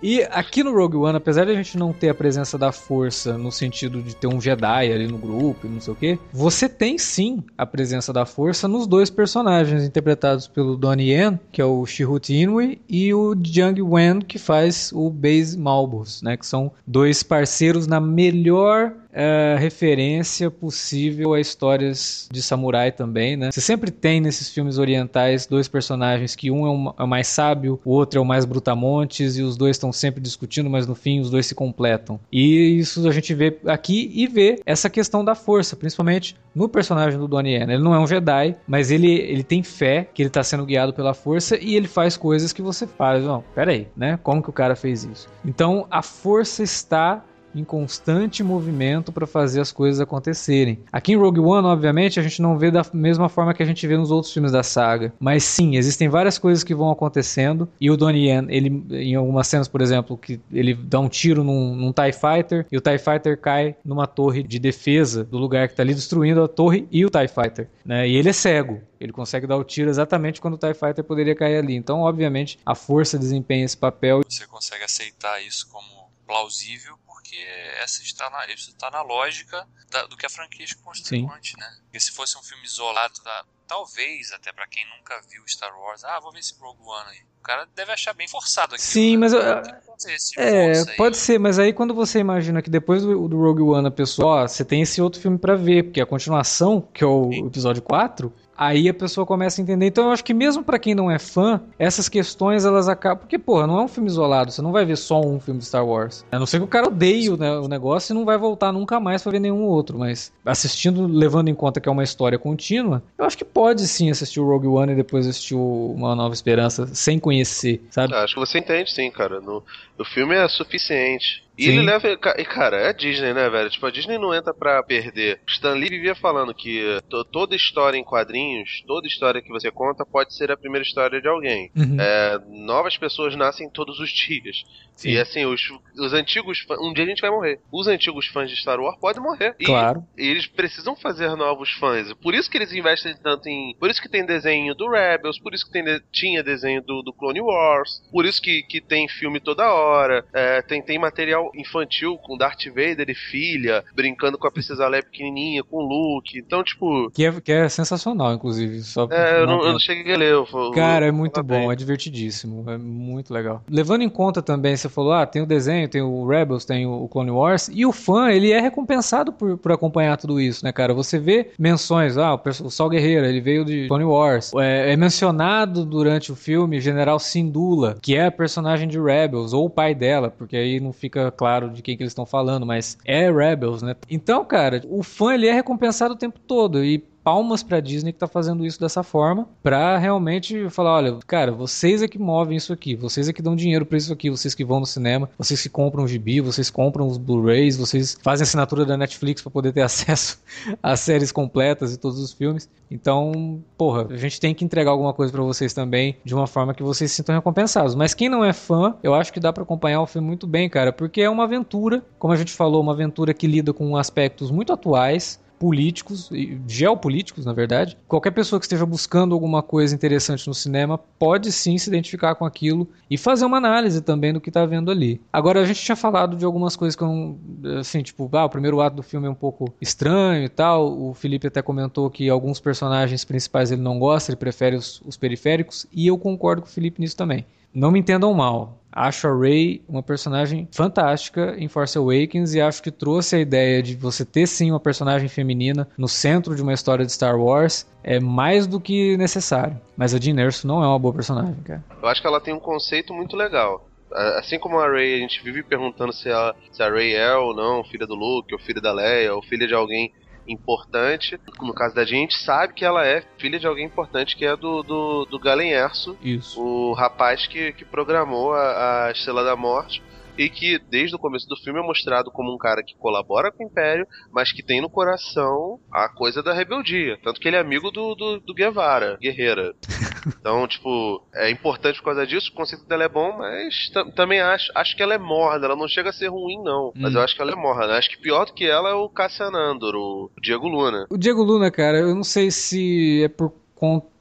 [0.02, 3.38] E aqui no Rogue One, apesar de a gente não ter a presença da força
[3.38, 6.98] no sentido de ter um Jedi ali no grupo não sei o que, você tem
[6.98, 11.86] sim a presença da força nos dois personagens interpretados pelo Donnie Yen, que é o
[11.86, 16.36] Chihut Inui, e o Jung Wen, que faz o Baze Malbus, né?
[16.36, 23.50] Que são dois parceiros na melhor é, referência possível a histórias de samurai também, né?
[23.52, 27.78] Você sempre tem nesses filmes orientais dois personagens que um é, é o mais sábio,
[27.84, 31.20] o outro é o mais brutamontes e os dois estão sempre discutindo, mas no fim
[31.20, 32.18] os dois se completam.
[32.31, 37.18] E isso a gente vê aqui e vê essa questão da força, principalmente no personagem
[37.18, 37.62] do Donnie Yen.
[37.62, 40.92] Ele não é um Jedi, mas ele, ele tem fé que ele está sendo guiado
[40.92, 43.24] pela força e ele faz coisas que você faz.
[43.24, 44.18] Não, peraí, né?
[44.22, 45.28] Como que o cara fez isso?
[45.44, 50.78] Então a força está em constante movimento para fazer as coisas acontecerem.
[50.92, 53.86] Aqui em Rogue One, obviamente, a gente não vê da mesma forma que a gente
[53.86, 57.90] vê nos outros filmes da saga, mas sim, existem várias coisas que vão acontecendo e
[57.90, 61.74] o Donnie Yen, ele em algumas cenas, por exemplo, que ele dá um tiro num,
[61.74, 65.74] num TIE Fighter e o TIE Fighter cai numa torre de defesa do lugar que
[65.74, 68.08] está ali destruindo a torre e o TIE Fighter, né?
[68.08, 68.80] E ele é cego.
[69.00, 71.74] Ele consegue dar o tiro exatamente quando o TIE Fighter poderia cair ali.
[71.74, 74.20] Então, obviamente, a força desempenha esse papel.
[74.28, 76.96] Você consegue aceitar isso como plausível
[77.33, 77.47] porque
[77.83, 81.66] essa está na, isso está na lógica da, do que a franquia construiu antes, né?
[81.85, 86.05] Porque se fosse um filme isolado, da, talvez, até para quem nunca viu Star Wars,
[86.05, 87.21] ah, vou ver esse Rogue One aí.
[87.40, 88.85] O cara deve achar bem forçado aqui.
[88.85, 89.29] Sim, né?
[89.29, 90.37] mas.
[90.37, 93.90] é, pode ser, mas aí quando você imagina que depois do, do Rogue One a
[93.90, 97.31] pessoa, ó, você tem esse outro filme para ver, porque a continuação, que é o
[97.33, 97.47] Sim.
[97.47, 99.87] episódio 4, Aí a pessoa começa a entender.
[99.87, 103.18] Então eu acho que mesmo para quem não é fã, essas questões elas acabam.
[103.18, 105.66] Porque, porra, não é um filme isolado, você não vai ver só um filme de
[105.66, 106.25] Star Wars.
[106.31, 108.72] A não ser que o cara odeie o, né, o negócio e não vai voltar
[108.72, 109.98] nunca mais para ver nenhum outro.
[109.98, 114.11] Mas assistindo, levando em conta que é uma história contínua, eu acho que pode sim
[114.11, 118.14] assistir o Rogue One e depois assistir Uma Nova Esperança sem conhecer, sabe?
[118.14, 119.40] acho que você entende sim, cara.
[119.40, 119.64] No,
[119.98, 121.42] o filme é suficiente.
[121.62, 121.79] E Sim.
[121.79, 122.09] ele leva.
[122.09, 123.70] E, cara, é Disney, né, velho?
[123.70, 125.40] Tipo, a Disney não entra pra perder.
[125.46, 126.98] Stan Lee vivia falando que
[127.31, 131.29] toda história em quadrinhos, toda história que você conta pode ser a primeira história de
[131.29, 131.70] alguém.
[131.77, 131.96] Uhum.
[132.01, 134.64] É, novas pessoas nascem todos os dias.
[134.96, 135.11] Sim.
[135.11, 135.61] E assim, os,
[135.98, 136.64] os antigos.
[136.81, 137.61] Um dia a gente vai morrer.
[137.70, 139.55] Os antigos fãs de Star Wars podem morrer.
[139.64, 140.05] Claro.
[140.16, 142.12] E, eles precisam fazer novos fãs.
[142.14, 143.77] Por isso que eles investem tanto em.
[143.79, 147.12] Por isso que tem desenho do Rebels, por isso que tem, tinha desenho do, do
[147.12, 150.25] Clone Wars, por isso que, que tem filme toda hora.
[150.33, 155.02] É, tem, tem material infantil com Darth Vader e filha, brincando com a Princesa Leia
[155.02, 156.38] pequenininha, com o Luke.
[156.38, 157.10] Então, tipo.
[157.10, 158.82] Que é, que é sensacional, inclusive.
[158.82, 160.32] Só é, eu não, eu não, cheguei a ler.
[160.32, 161.70] Eu, Cara, é muito bom, bem.
[161.70, 162.68] é divertidíssimo.
[162.70, 163.62] É muito legal.
[163.68, 167.08] Levando em conta também, você falou, ah, tem o desenho, tem o Rebels, tem o
[167.08, 167.70] Clone Wars.
[167.72, 170.94] E o fã, ele é recompensado por, por acompanhar tudo isso, né, cara?
[170.94, 174.52] Você vê menções, ah, o Sol Guerreiro, ele veio de Clone Wars.
[174.56, 179.66] É, é mencionado durante o filme General Sindula, que é a personagem de Rebels, ou
[179.66, 182.97] o pai dela, porque aí não fica claro de quem que eles estão falando, mas
[183.05, 183.97] é Rebels, né?
[184.09, 188.18] Então, cara, o fã ele é recompensado o tempo todo e palmas pra Disney que
[188.18, 192.72] tá fazendo isso dessa forma, pra realmente falar, olha, cara, vocês é que movem isso
[192.72, 195.62] aqui, vocês é que dão dinheiro pra isso aqui, vocês que vão no cinema, vocês
[195.62, 199.72] que compram o gibi, vocês compram os Blu-rays, vocês fazem assinatura da Netflix para poder
[199.72, 200.40] ter acesso
[200.82, 202.68] às séries completas e todos os filmes.
[202.90, 206.74] Então, porra, a gente tem que entregar alguma coisa para vocês também, de uma forma
[206.74, 207.94] que vocês se sintam recompensados.
[207.94, 210.68] Mas quem não é fã, eu acho que dá para acompanhar o filme muito bem,
[210.68, 214.50] cara, porque é uma aventura, como a gente falou, uma aventura que lida com aspectos
[214.50, 216.29] muito atuais, políticos,
[216.66, 217.96] geopolíticos, na verdade.
[218.09, 222.44] Qualquer pessoa que esteja buscando alguma coisa interessante no cinema pode sim se identificar com
[222.44, 225.20] aquilo e fazer uma análise também do que está vendo ali.
[225.33, 227.38] Agora, a gente tinha falado de algumas coisas que eu.
[227.79, 231.01] Assim, tipo, ah, o primeiro ato do filme é um pouco estranho e tal.
[231.01, 235.16] O Felipe até comentou que alguns personagens principais ele não gosta, ele prefere os, os
[235.16, 237.46] periféricos, e eu concordo com o Felipe nisso também.
[237.74, 238.78] Não me entendam mal.
[238.94, 243.82] Acho a Rey uma personagem fantástica em Force Awakens e acho que trouxe a ideia
[243.82, 247.87] de você ter sim uma personagem feminina no centro de uma história de Star Wars
[248.04, 249.80] é mais do que necessário.
[249.96, 251.82] Mas a Jean Erso não é uma boa personagem, cara.
[252.02, 253.88] Eu acho que ela tem um conceito muito legal.
[254.37, 257.56] Assim como a Rey, a gente vive perguntando se a, se a Rey é ou
[257.56, 260.12] não filha do Luke, ou filha da Leia, ou filha de alguém
[260.46, 261.38] importante.
[261.61, 264.83] No caso da gente, sabe que ela é filha de alguém importante, que é do,
[264.83, 266.61] do, do Galen Erso, Isso.
[266.61, 270.02] o rapaz que, que programou a, a Estrela da Morte
[270.37, 273.64] e que desde o começo do filme é mostrado como um cara que colabora com
[273.64, 277.18] o Império, mas que tem no coração a coisa da rebeldia.
[277.22, 279.74] Tanto que ele é amigo do, do, do Guevara, Guerreira.
[280.26, 284.70] Então, tipo, é importante por causa disso, o conceito dela é bom, mas também acho,
[284.74, 286.88] acho que ela é morna, ela não chega a ser ruim, não.
[286.88, 286.92] Hum.
[286.96, 287.94] Mas eu acho que ela é morna.
[287.94, 291.06] Acho que pior do que ela é o Cassian Andor, o Diego Luna.
[291.11, 294.12] O Diego Luna, cara, eu não sei se é por conta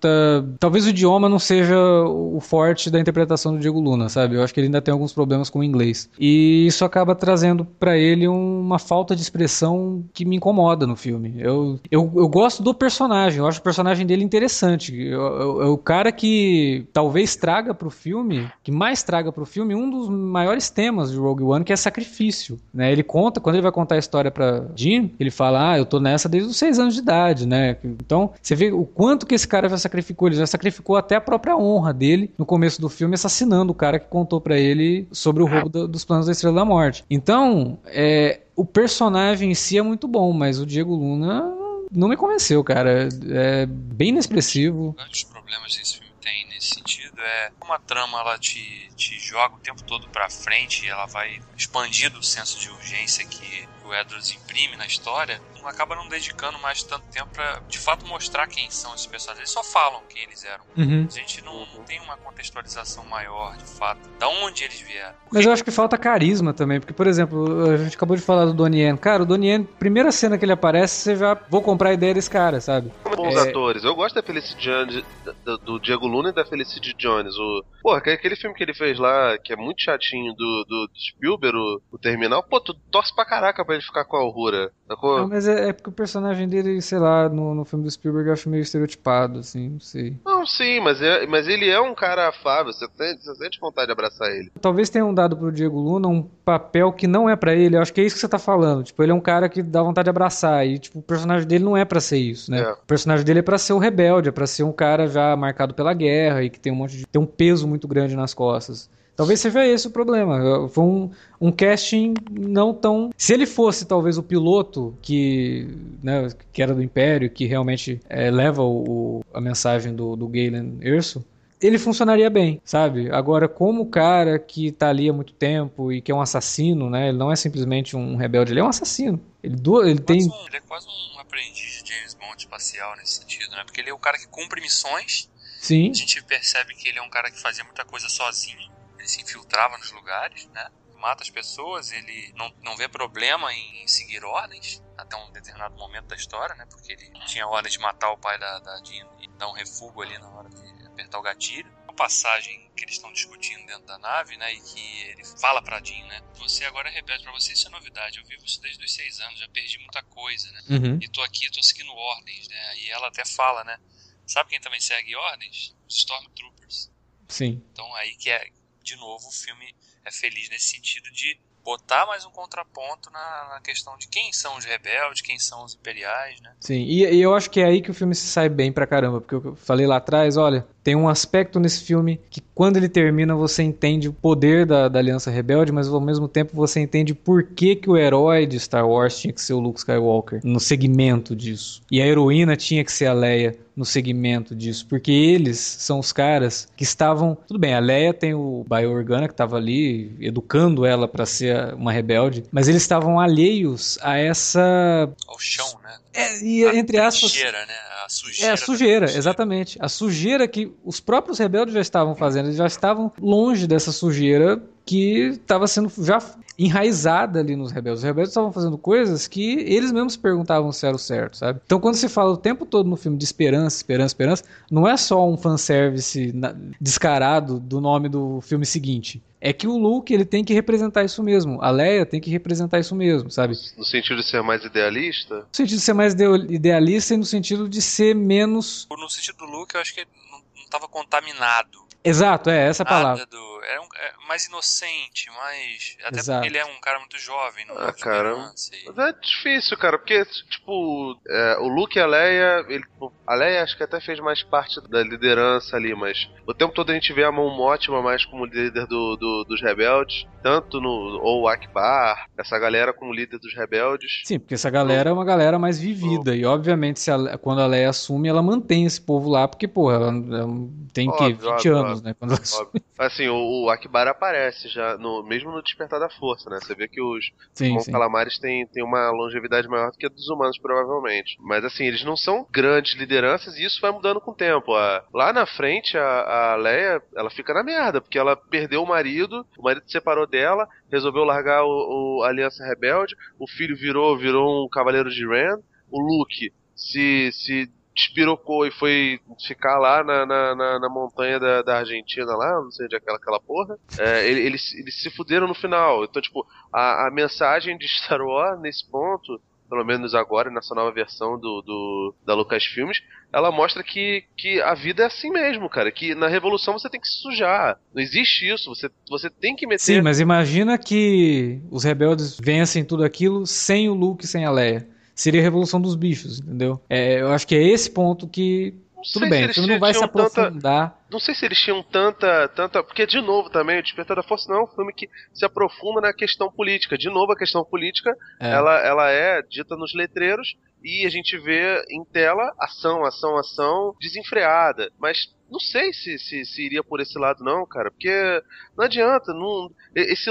[0.59, 4.35] talvez o idioma não seja o forte da interpretação do Diego Luna, sabe?
[4.35, 6.09] Eu acho que ele ainda tem alguns problemas com o inglês.
[6.19, 11.35] E isso acaba trazendo para ele uma falta de expressão que me incomoda no filme.
[11.37, 15.11] Eu, eu, eu gosto do personagem, eu acho o personagem dele interessante.
[15.11, 20.09] É o cara que talvez traga pro filme, que mais traga pro filme, um dos
[20.09, 22.59] maiores temas de Rogue One, que é sacrifício.
[22.73, 22.91] Né?
[22.91, 25.99] Ele conta, quando ele vai contar a história pra Jean, ele fala: Ah, eu tô
[25.99, 27.77] nessa desde os seis anos de idade, né?
[27.83, 31.21] Então, você vê o quanto que esse cara vai sacrificou, ele já sacrificou até a
[31.21, 35.43] própria honra dele no começo do filme, assassinando o cara que contou para ele sobre
[35.43, 37.03] o roubo do, dos planos da Estrela da Morte.
[37.09, 41.43] Então, é, o personagem em si é muito bom, mas o Diego Luna
[41.91, 43.09] não me convenceu, cara.
[43.29, 44.93] É bem inexpressivo.
[44.97, 49.59] Quantos problemas esse filme tem nesse sentido é uma trama ela te, te joga o
[49.59, 54.77] tempo todo pra frente, ela vai expandindo o senso de urgência que o Edwards imprime
[54.77, 59.05] na história, acaba não dedicando mais tanto tempo pra de fato mostrar quem são esses
[59.05, 59.41] personagens.
[59.41, 60.63] Eles só falam quem eles eram.
[60.77, 61.07] Uhum.
[61.07, 65.15] A gente não, não, tem uma contextualização maior, de fato, da onde eles vieram.
[65.31, 68.45] Mas eu acho que falta carisma também, porque, por exemplo, a gente acabou de falar
[68.45, 68.97] do Donnie Yen.
[68.97, 72.13] Cara, o Donnie Yen, primeira cena que ele aparece, você já vou comprar a ideia
[72.13, 72.91] desse cara, sabe?
[73.15, 73.49] Bons é...
[73.49, 73.83] atores.
[73.83, 75.03] Eu gosto da Felicity Jones,
[75.45, 77.35] do, do Diego Luna e da Felicity Jones.
[77.35, 81.57] O, porra, aquele filme que ele fez lá, que é muito chatinho, do, do Spielberg,
[81.57, 84.71] o, o Terminal, pô, tu torce pra caraca pra ele ficar com a Aurora.
[85.01, 88.27] Não, mas é, é, porque o personagem dele, sei lá, no, no filme do Spielberg
[88.27, 90.17] eu acho meio estereotipado, assim, não sei.
[90.25, 93.87] Não, sim, mas, é, mas ele é um cara afável, você, tem, você sente vontade
[93.87, 94.51] de abraçar ele.
[94.59, 97.93] Talvez tenham dado pro Diego Luna um papel que não é para ele, eu acho
[97.93, 98.83] que é isso que você tá falando.
[98.83, 101.63] Tipo, ele é um cara que dá vontade de abraçar, e tipo, o personagem dele
[101.63, 102.61] não é para ser isso, né?
[102.61, 102.71] É.
[102.71, 105.73] O personagem dele é pra ser o rebelde, é pra ser um cara já marcado
[105.73, 107.05] pela guerra e que tem um monte de.
[107.05, 108.89] tem um peso muito grande nas costas.
[109.15, 110.67] Talvez seja esse o problema.
[110.69, 113.11] Foi um, um casting não tão.
[113.15, 115.67] Se ele fosse talvez o piloto que,
[116.01, 120.77] né, que era do Império, que realmente é, leva o, a mensagem do, do Galen
[120.81, 121.23] Erso,
[121.61, 123.11] ele funcionaria bem, sabe?
[123.11, 126.89] Agora, como o cara que tá ali há muito tempo e que é um assassino,
[126.89, 127.09] né?
[127.09, 129.21] Ele não é simplesmente um rebelde, ele é um assassino.
[129.43, 130.23] Ele, do, ele tem.
[130.23, 133.63] Um, ele é quase um aprendiz de James Bond espacial nesse sentido, né?
[133.63, 135.29] Porque ele é o cara que cumpre missões.
[135.59, 135.91] Sim.
[135.91, 138.70] A gente percebe que ele é um cara que fazia muita coisa sozinho
[139.01, 140.71] ele se infiltrava nos lugares, né?
[140.95, 146.05] Mata as pessoas, ele não, não vê problema em seguir ordens até um determinado momento
[146.05, 146.67] da história, né?
[146.69, 150.01] Porque ele tinha ordem de matar o pai da, da Jean e dar um refúgio
[150.01, 151.71] ali na hora de apertar o gatilho.
[151.85, 154.53] Uma passagem que eles estão discutindo dentro da nave, né?
[154.53, 156.21] E que ele fala pra Jean, né?
[156.35, 158.19] Você agora repete pra você, isso é novidade.
[158.19, 160.61] Eu vivo isso desde os seis anos, já perdi muita coisa, né?
[160.69, 160.99] Uhum.
[161.01, 162.77] E tô aqui, tô seguindo ordens, né?
[162.77, 163.79] E ela até fala, né?
[164.27, 165.75] Sabe quem também segue ordens?
[165.89, 166.91] Os Stormtroopers.
[167.27, 167.65] Sim.
[167.71, 168.51] Então aí que é
[168.83, 169.75] de novo, o filme
[170.05, 174.57] é feliz nesse sentido de botar mais um contraponto na, na, questão de quem são
[174.57, 176.51] os rebeldes, quem são os imperiais, né?
[176.59, 178.87] Sim, e, e, eu acho que é aí que o filme se sai bem pra
[178.87, 182.89] caramba, porque eu falei lá atrás, olha, tem um aspecto nesse filme que quando ele
[182.89, 187.13] termina você entende o poder da, da Aliança Rebelde, mas ao mesmo tempo você entende
[187.13, 190.59] por que, que o herói de Star Wars tinha que ser o Luke Skywalker, no
[190.59, 191.83] segmento disso.
[191.91, 196.13] E a heroína tinha que ser a Leia no segmento disso, porque eles são os
[196.13, 200.85] caras que estavam, tudo bem, a Leia tem o Bail Organa que estava ali educando
[200.85, 205.97] ela para ser uma rebelde, mas eles estavam alheios a essa ao chão, né?
[206.13, 207.73] É, e a entre aspas, sujeira, né?
[208.05, 208.51] A sujeira.
[208.51, 209.77] É a sujeira, exatamente.
[209.81, 214.61] A sujeira que os próprios rebeldes já estavam fazendo, eles já estavam longe dessa sujeira
[214.85, 216.19] que estava sendo já
[216.57, 218.01] enraizada ali nos rebeldes.
[218.01, 221.59] Os rebeldes estavam fazendo coisas que eles mesmos perguntavam se era o certo, sabe?
[221.65, 224.95] Então quando se fala o tempo todo no filme de esperança, esperança, esperança, não é
[224.97, 226.33] só um fanservice
[226.79, 229.21] descarado do nome do filme seguinte.
[229.43, 231.59] É que o Luke ele tem que representar isso mesmo.
[231.63, 233.55] A Leia tem que representar isso mesmo, sabe?
[233.75, 235.37] No sentido de ser mais idealista?
[235.37, 238.87] No sentido de ser mais idealista e no sentido de ser menos.
[238.91, 241.81] No sentido do Luke, eu acho que ele não estava contaminado.
[242.03, 243.25] Exato, é essa Nada palavra.
[243.25, 243.87] Do, é, um,
[244.27, 245.97] mais inocente, mais.
[246.03, 246.39] Até Exato.
[246.39, 248.35] porque ele é um cara muito jovem, não ah, cara.
[248.35, 252.83] Mas é difícil, cara, porque, tipo, é, o Luke e a Leia, ele,
[253.27, 256.91] a Leia acho que até fez mais parte da liderança ali, mas o tempo todo
[256.91, 260.89] a gente vê a Mão Mótima mais como líder do, do, dos rebeldes, tanto no.
[261.21, 264.21] ou Akbar, essa galera como líder dos rebeldes.
[264.25, 267.67] Sim, porque essa galera é uma galera mais vivida, e obviamente se a, quando a
[267.67, 270.47] Leia assume, ela mantém esse povo lá, porque, porra, ela, ela
[270.93, 272.15] tem óbvio, que 20 óbvio, anos, óbvio, né?
[272.17, 272.83] Quando ela assume.
[272.97, 276.59] Assim, o, o Akbar aparece já, no, mesmo no Despertar da Força, né?
[276.61, 277.91] Você vê que os sim, sim.
[277.91, 281.37] calamares têm, têm uma longevidade maior do que a dos humanos, provavelmente.
[281.39, 284.73] Mas assim, eles não são grandes lideranças e isso vai mudando com o tempo.
[284.73, 288.87] A, lá na frente, a, a Leia, ela fica na merda, porque ela perdeu o
[288.87, 294.17] marido, o marido se separou dela, resolveu largar o, o Aliança Rebelde, o filho virou,
[294.17, 300.25] virou um cavaleiro de Rand, o Luke se, se despirocou e foi ficar lá na,
[300.25, 303.77] na, na, na montanha da, da, Argentina lá, não sei onde é aquela, aquela porra,
[303.99, 306.03] é, eles, eles se fuderam no final.
[306.03, 309.39] Então, tipo, a, a mensagem de Star Wars nesse ponto
[309.71, 314.73] pelo menos agora, nessa nova versão do, do da Lucasfilmes, ela mostra que, que a
[314.73, 315.89] vida é assim mesmo, cara.
[315.89, 317.79] Que na Revolução você tem que se sujar.
[317.95, 318.67] Não existe isso.
[318.75, 319.79] Você, você tem que meter.
[319.79, 324.85] Sim, mas imagina que os rebeldes vencem tudo aquilo sem o Luke sem a Leia
[325.15, 326.81] seria a revolução dos bichos, entendeu?
[326.89, 328.73] É, eu acho que é esse ponto que.
[328.95, 330.89] Não Tudo bem, filme não vai se aprofundar.
[330.91, 332.83] Tanta, não sei se eles tinham tanta, tanta.
[332.83, 336.01] Porque, de novo, também, o Despertar da Força não é um filme que se aprofunda
[336.01, 336.95] na questão política.
[336.95, 338.51] De novo, a questão política é.
[338.51, 343.95] Ela, ela é dita nos letreiros e a gente vê em tela ação, ação, ação,
[343.99, 344.91] desenfreada.
[344.99, 348.41] Mas não sei se, se, se, iria por esse lado, não, cara, porque
[348.77, 350.29] não adianta, não, esse,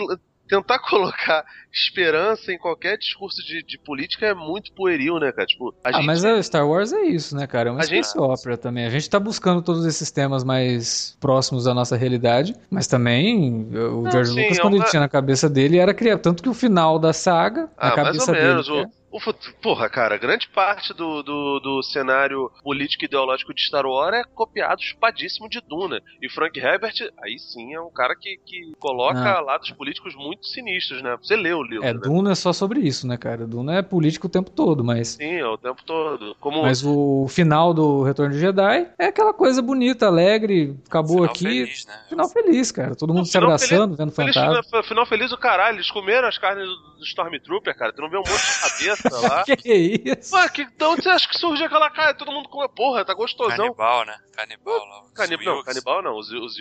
[0.49, 5.47] tentar colocar esperança em qualquer discurso de, de política é muito pueril, né, cara?
[5.47, 6.07] Tipo, ah, gente...
[6.07, 7.69] mas a Star Wars é isso, né, cara?
[7.69, 8.23] É uma space gente...
[8.23, 8.87] ópera também.
[8.87, 14.03] A gente tá buscando todos esses temas mais próximos da nossa realidade, mas também o
[14.03, 14.85] não, George sim, Lucas, é quando uma...
[14.85, 17.95] ele tinha na cabeça dele, era criar tanto que o final da saga, ah, na
[17.95, 18.47] cabeça dele...
[18.47, 19.01] Menos, o...
[19.13, 19.19] O,
[19.61, 24.23] porra, cara, grande parte do, do, do, cenário político e ideológico de Star Wars é
[24.23, 26.01] copiado chupadíssimo de Duna.
[26.23, 29.41] E Frank Herbert, aí sim, é um cara que, que coloca ah.
[29.41, 31.17] lados políticos muito sinistros, né?
[31.21, 31.87] Você leu o livro.
[31.87, 32.01] É, né?
[32.03, 33.47] Duna é só sobre isso, né, cara?
[33.47, 35.09] Duna é político o tempo todo, mas.
[35.09, 36.35] Sim, é o tempo todo.
[36.41, 36.63] Como...
[36.63, 41.45] Mas o final do Retorno de Jedi é aquela coisa bonita, alegre, acabou final aqui.
[41.45, 42.05] Feliz, né?
[42.09, 42.95] Final feliz, cara.
[42.95, 44.63] Todo mundo se abraçando, feliz, vendo fantasma.
[44.63, 45.77] Feliz, final feliz o caralho.
[45.77, 47.93] Eles comeram as carnes do Stormtrooper, cara.
[47.93, 49.45] Tu não vê um monte de cabeça lá.
[49.45, 50.35] que isso?
[50.35, 52.15] Ué, que, então você acha que surge aquela cara?
[52.15, 53.57] Todo mundo come, porra, tá gostosão.
[53.57, 54.17] Canibal, né?
[54.33, 55.03] Canibal lá.
[55.15, 56.17] Canibal, não, canibal não.
[56.17, 56.57] Os, os,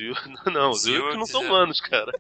[0.45, 2.19] não, não, os Zilks não são humanos, cara.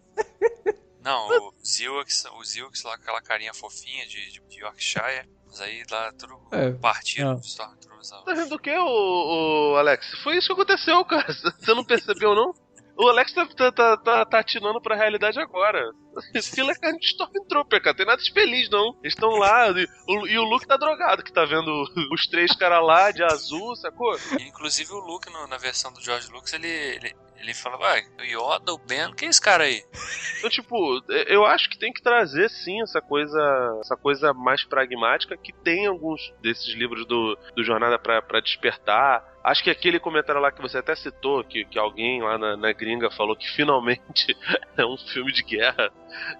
[1.01, 5.29] Não, o Zilks, o Zilks lá, aquela carinha fofinha de, de Yorkshire.
[5.47, 8.09] Mas aí lá tudo é, partido dos Stormtroopers.
[8.09, 10.21] Tá rindo do que, o, o Alex?
[10.23, 11.33] Foi isso que aconteceu, cara.
[11.33, 12.53] Você não percebeu, não?
[12.95, 15.89] O Alex tá, tá, tá, tá, tá atinando pra realidade agora.
[16.35, 17.95] Aquilo é carne de Stormtrooper, cara.
[17.95, 18.89] Tem nada de feliz, não.
[19.01, 21.71] Eles estão lá e o, e o Luke tá drogado, que tá vendo
[22.11, 24.13] os três caras lá de azul, sacou?
[24.41, 28.23] inclusive o Luke, no, na versão do George Lucas, ele, ele, ele fala, vai, o
[28.23, 29.83] Yoda, o Ben, quem é esse cara aí?
[30.37, 35.37] Então, tipo, eu acho que tem que trazer sim essa coisa, essa coisa mais pragmática
[35.37, 39.38] que tem alguns desses livros do, do Jornada para Despertar.
[39.43, 42.71] Acho que aquele comentário lá que você até citou, que, que alguém lá na, na
[42.73, 44.35] gringa falou que finalmente
[44.77, 45.91] é um filme de guerra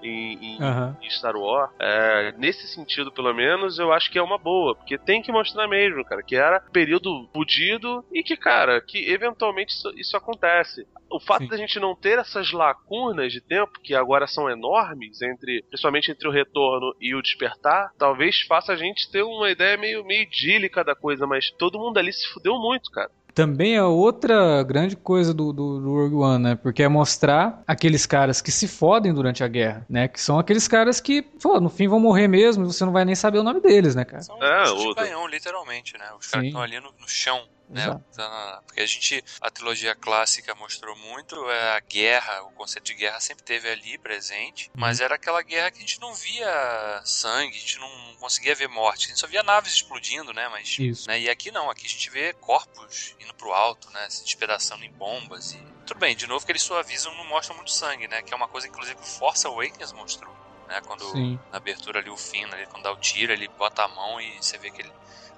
[0.03, 0.95] em, em, uhum.
[1.01, 1.71] em Star Wars.
[1.79, 5.67] É, nesse sentido, pelo menos, eu acho que é uma boa, porque tem que mostrar
[5.67, 10.85] mesmo, cara, que era período fudido e que, cara, que eventualmente isso, isso acontece.
[11.09, 15.63] O fato da gente não ter essas lacunas de tempo, que agora são enormes, entre
[15.63, 20.05] principalmente entre o retorno e o despertar, talvez faça a gente ter uma ideia meio,
[20.05, 24.61] meio idílica da coisa, mas todo mundo ali se fudeu muito, cara também é outra
[24.63, 26.55] grande coisa do, do, do, Rogue One, né?
[26.55, 30.09] Porque é mostrar aqueles caras que se fodem durante a guerra, né?
[30.09, 33.05] Que são aqueles caras que, pô, no fim vão morrer mesmo e você não vai
[33.05, 34.23] nem saber o nome deles, né, cara?
[34.23, 36.05] São é, os de canhão, literalmente, né?
[36.19, 38.01] Os caras estão ali no, no chão né?
[38.15, 42.95] Tá porque a gente, a trilogia clássica mostrou muito é, a guerra, o conceito de
[42.95, 44.81] guerra sempre teve ali presente, uhum.
[44.81, 48.67] mas era aquela guerra que a gente não via sangue, a gente não conseguia ver
[48.67, 50.49] morte, a gente só via naves explodindo, né?
[50.49, 51.07] Mas, Isso.
[51.07, 51.21] Né?
[51.21, 54.09] E aqui não, aqui a gente vê corpos indo pro alto, né?
[54.09, 57.71] Se despedaçando em bombas e tudo bem, de novo que eles suavizam, não mostram muito
[57.71, 58.21] sangue, né?
[58.23, 60.37] Que é uma coisa inclusive que o Force Awakens mostrou.
[60.67, 61.39] Né, quando Sim.
[61.49, 64.37] na abertura ali o Finn, ali, quando dá o tiro, ele bota a mão e
[64.37, 64.91] você vê que ele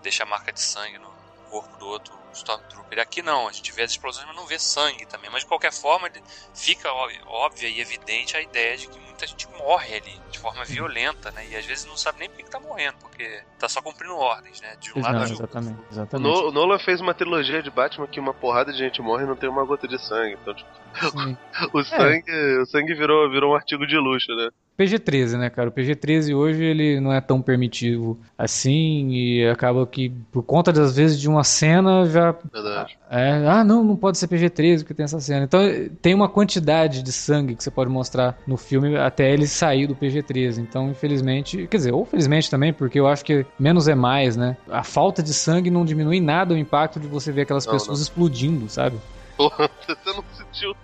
[0.03, 1.09] deixa a marca de sangue no
[1.51, 2.99] corpo do outro Stormtrooper.
[2.99, 5.29] Aqui não, a gente vê as explosões, mas não vê sangue também.
[5.29, 6.09] Mas de qualquer forma,
[6.53, 6.89] fica
[7.27, 11.45] óbvia e evidente a ideia de que muita gente morre ali de forma violenta, né?
[11.49, 14.61] E às vezes não sabe nem por que tá morrendo, porque tá só cumprindo ordens,
[14.61, 14.75] né?
[14.79, 16.39] De um lado não, exatamente, exatamente.
[16.39, 19.35] O Nolan fez uma trilogia de Batman que uma porrada de gente morre e não
[19.35, 20.37] tem uma gota de sangue.
[20.41, 20.69] Então, tipo,
[21.77, 22.61] o sangue, é.
[22.61, 24.49] o sangue virou, virou um artigo de luxo, né?
[24.82, 25.69] PG-13, né, cara?
[25.69, 30.95] O PG-13 hoje ele não é tão permitivo assim e acaba que por conta das
[30.95, 32.97] vezes de uma cena já Verdade.
[33.09, 35.43] É, ah, não, não pode ser PG-13 porque tem essa cena.
[35.43, 35.61] Então
[36.01, 39.95] tem uma quantidade de sangue que você pode mostrar no filme até ele sair do
[39.95, 40.59] PG-13.
[40.59, 44.57] Então, infelizmente, quer dizer, ou felizmente também, porque eu acho que menos é mais, né?
[44.69, 47.99] A falta de sangue não diminui nada o impacto de você ver aquelas não, pessoas
[47.99, 48.03] não.
[48.03, 48.97] explodindo, sabe?
[49.38, 50.75] Porra, você não sentiu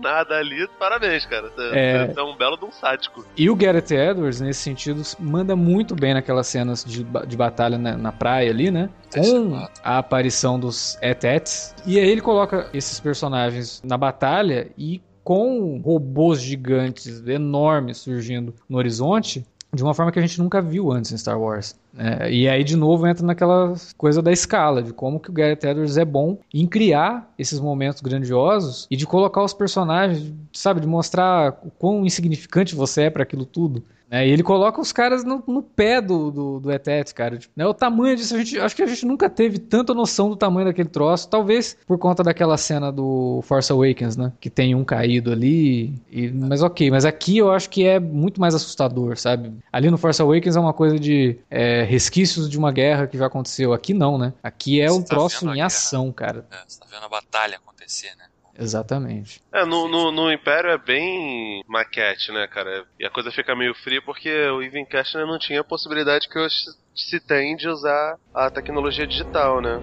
[0.00, 1.48] nada ali, parabéns, cara.
[1.48, 2.14] Você é...
[2.16, 3.24] é um belo de um sádico.
[3.36, 7.96] E o Gareth Edwards, nesse sentido, manda muito bem naquelas cenas de, de batalha na,
[7.96, 8.88] na praia ali, né?
[9.12, 11.74] Com a aparição dos Etets.
[11.86, 18.78] E aí ele coloca esses personagens na batalha e com robôs gigantes enormes surgindo no
[18.78, 19.44] horizonte,
[19.76, 21.76] de uma forma que a gente nunca viu antes em Star Wars.
[21.96, 25.64] É, e aí, de novo, entra naquela coisa da escala, de como que o Gareth
[25.64, 30.86] Edwards é bom em criar esses momentos grandiosos e de colocar os personagens, sabe, de
[30.86, 33.82] mostrar o quão insignificante você é para aquilo tudo.
[34.10, 34.26] Né?
[34.26, 37.36] E ele coloca os caras no, no pé do, do, do Etet, cara.
[37.36, 37.66] Tipo, né?
[37.66, 40.66] O tamanho disso, a gente, acho que a gente nunca teve tanta noção do tamanho
[40.66, 41.28] daquele troço.
[41.28, 44.32] Talvez por conta daquela cena do Force Awakens, né?
[44.40, 45.94] Que tem um caído ali.
[46.10, 49.52] E, mas ok, mas aqui eu acho que é muito mais assustador, sabe?
[49.72, 53.26] Ali no Force Awakens é uma coisa de é, resquícios de uma guerra que já
[53.26, 53.72] aconteceu.
[53.72, 54.32] Aqui não, né?
[54.42, 56.46] Aqui é você um tá troço em ação, cara.
[56.50, 58.24] É, você tá vendo a batalha acontecer, né?
[58.58, 59.40] Exatamente.
[59.52, 62.84] É, no, no, no, Império é bem maquete, né, cara?
[62.98, 66.38] E a coisa fica meio fria porque o Ivan Castner não tinha a possibilidade que
[66.38, 66.56] hoje
[66.94, 69.80] se tem de usar a tecnologia digital, né?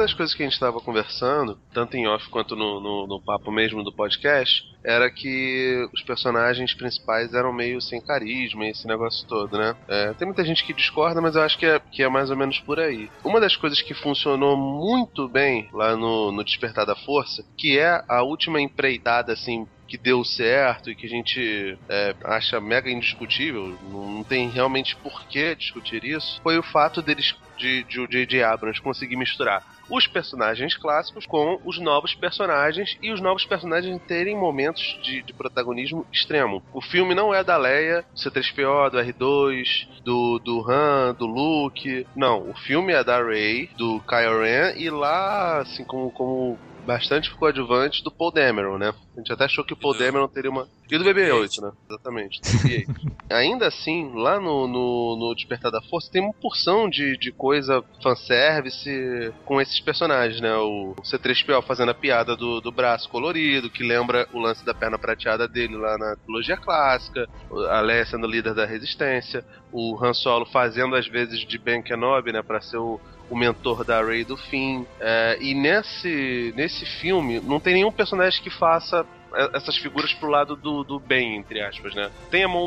[0.00, 3.50] Das coisas que a gente estava conversando, tanto em off quanto no, no, no, papo
[3.52, 9.58] mesmo do podcast, era que os personagens principais eram meio sem carisma esse negócio todo,
[9.58, 9.76] né?
[9.88, 12.36] É, tem muita gente que discorda, mas eu acho que é, que é mais ou
[12.36, 13.10] menos por aí.
[13.22, 18.02] Uma das coisas que funcionou muito bem lá no, no Despertar da Força, que é
[18.08, 23.76] a última empreitada, assim, que deu certo e que a gente é, acha mega indiscutível,
[23.90, 28.42] não tem realmente por que discutir isso, foi o fato deles de, de o J.J.
[28.42, 34.36] Abrams conseguir misturar os personagens clássicos com os novos personagens e os novos personagens terem
[34.36, 36.62] momentos de, de protagonismo extremo.
[36.72, 42.06] O filme não é da Leia, do C3PO, do R2, do, do Han, do Luke.
[42.14, 47.34] Não, o filme é da Rey, do Kylo Ren e lá, assim, como, como bastante
[47.34, 48.92] coadjuvante do Paul Dameron, né?
[49.14, 50.66] A gente até achou que o Paul Dameron teria uma.
[50.90, 51.72] E do BB-8, né?
[51.88, 52.40] Exatamente.
[53.30, 57.84] Ainda assim, lá no, no, no, Despertar da Força tem uma porção de, de coisa
[58.02, 60.52] fanservice com esses personagens, né?
[60.56, 64.98] O C3PO fazendo a piada do, do braço colorido, que lembra o lance da perna
[64.98, 67.28] prateada dele lá na trilogia clássica,
[67.70, 72.32] a Leia sendo líder da resistência, o Han Solo fazendo às vezes de Ben Kenobi,
[72.32, 72.42] né?
[72.42, 73.00] Pra ser o
[73.30, 74.86] o mentor da Rey do fim.
[74.98, 79.06] É, e nesse, nesse filme não tem nenhum personagem que faça
[79.54, 82.10] essas figuras pro lado do, do bem, entre aspas, né?
[82.30, 82.66] Tem a Mon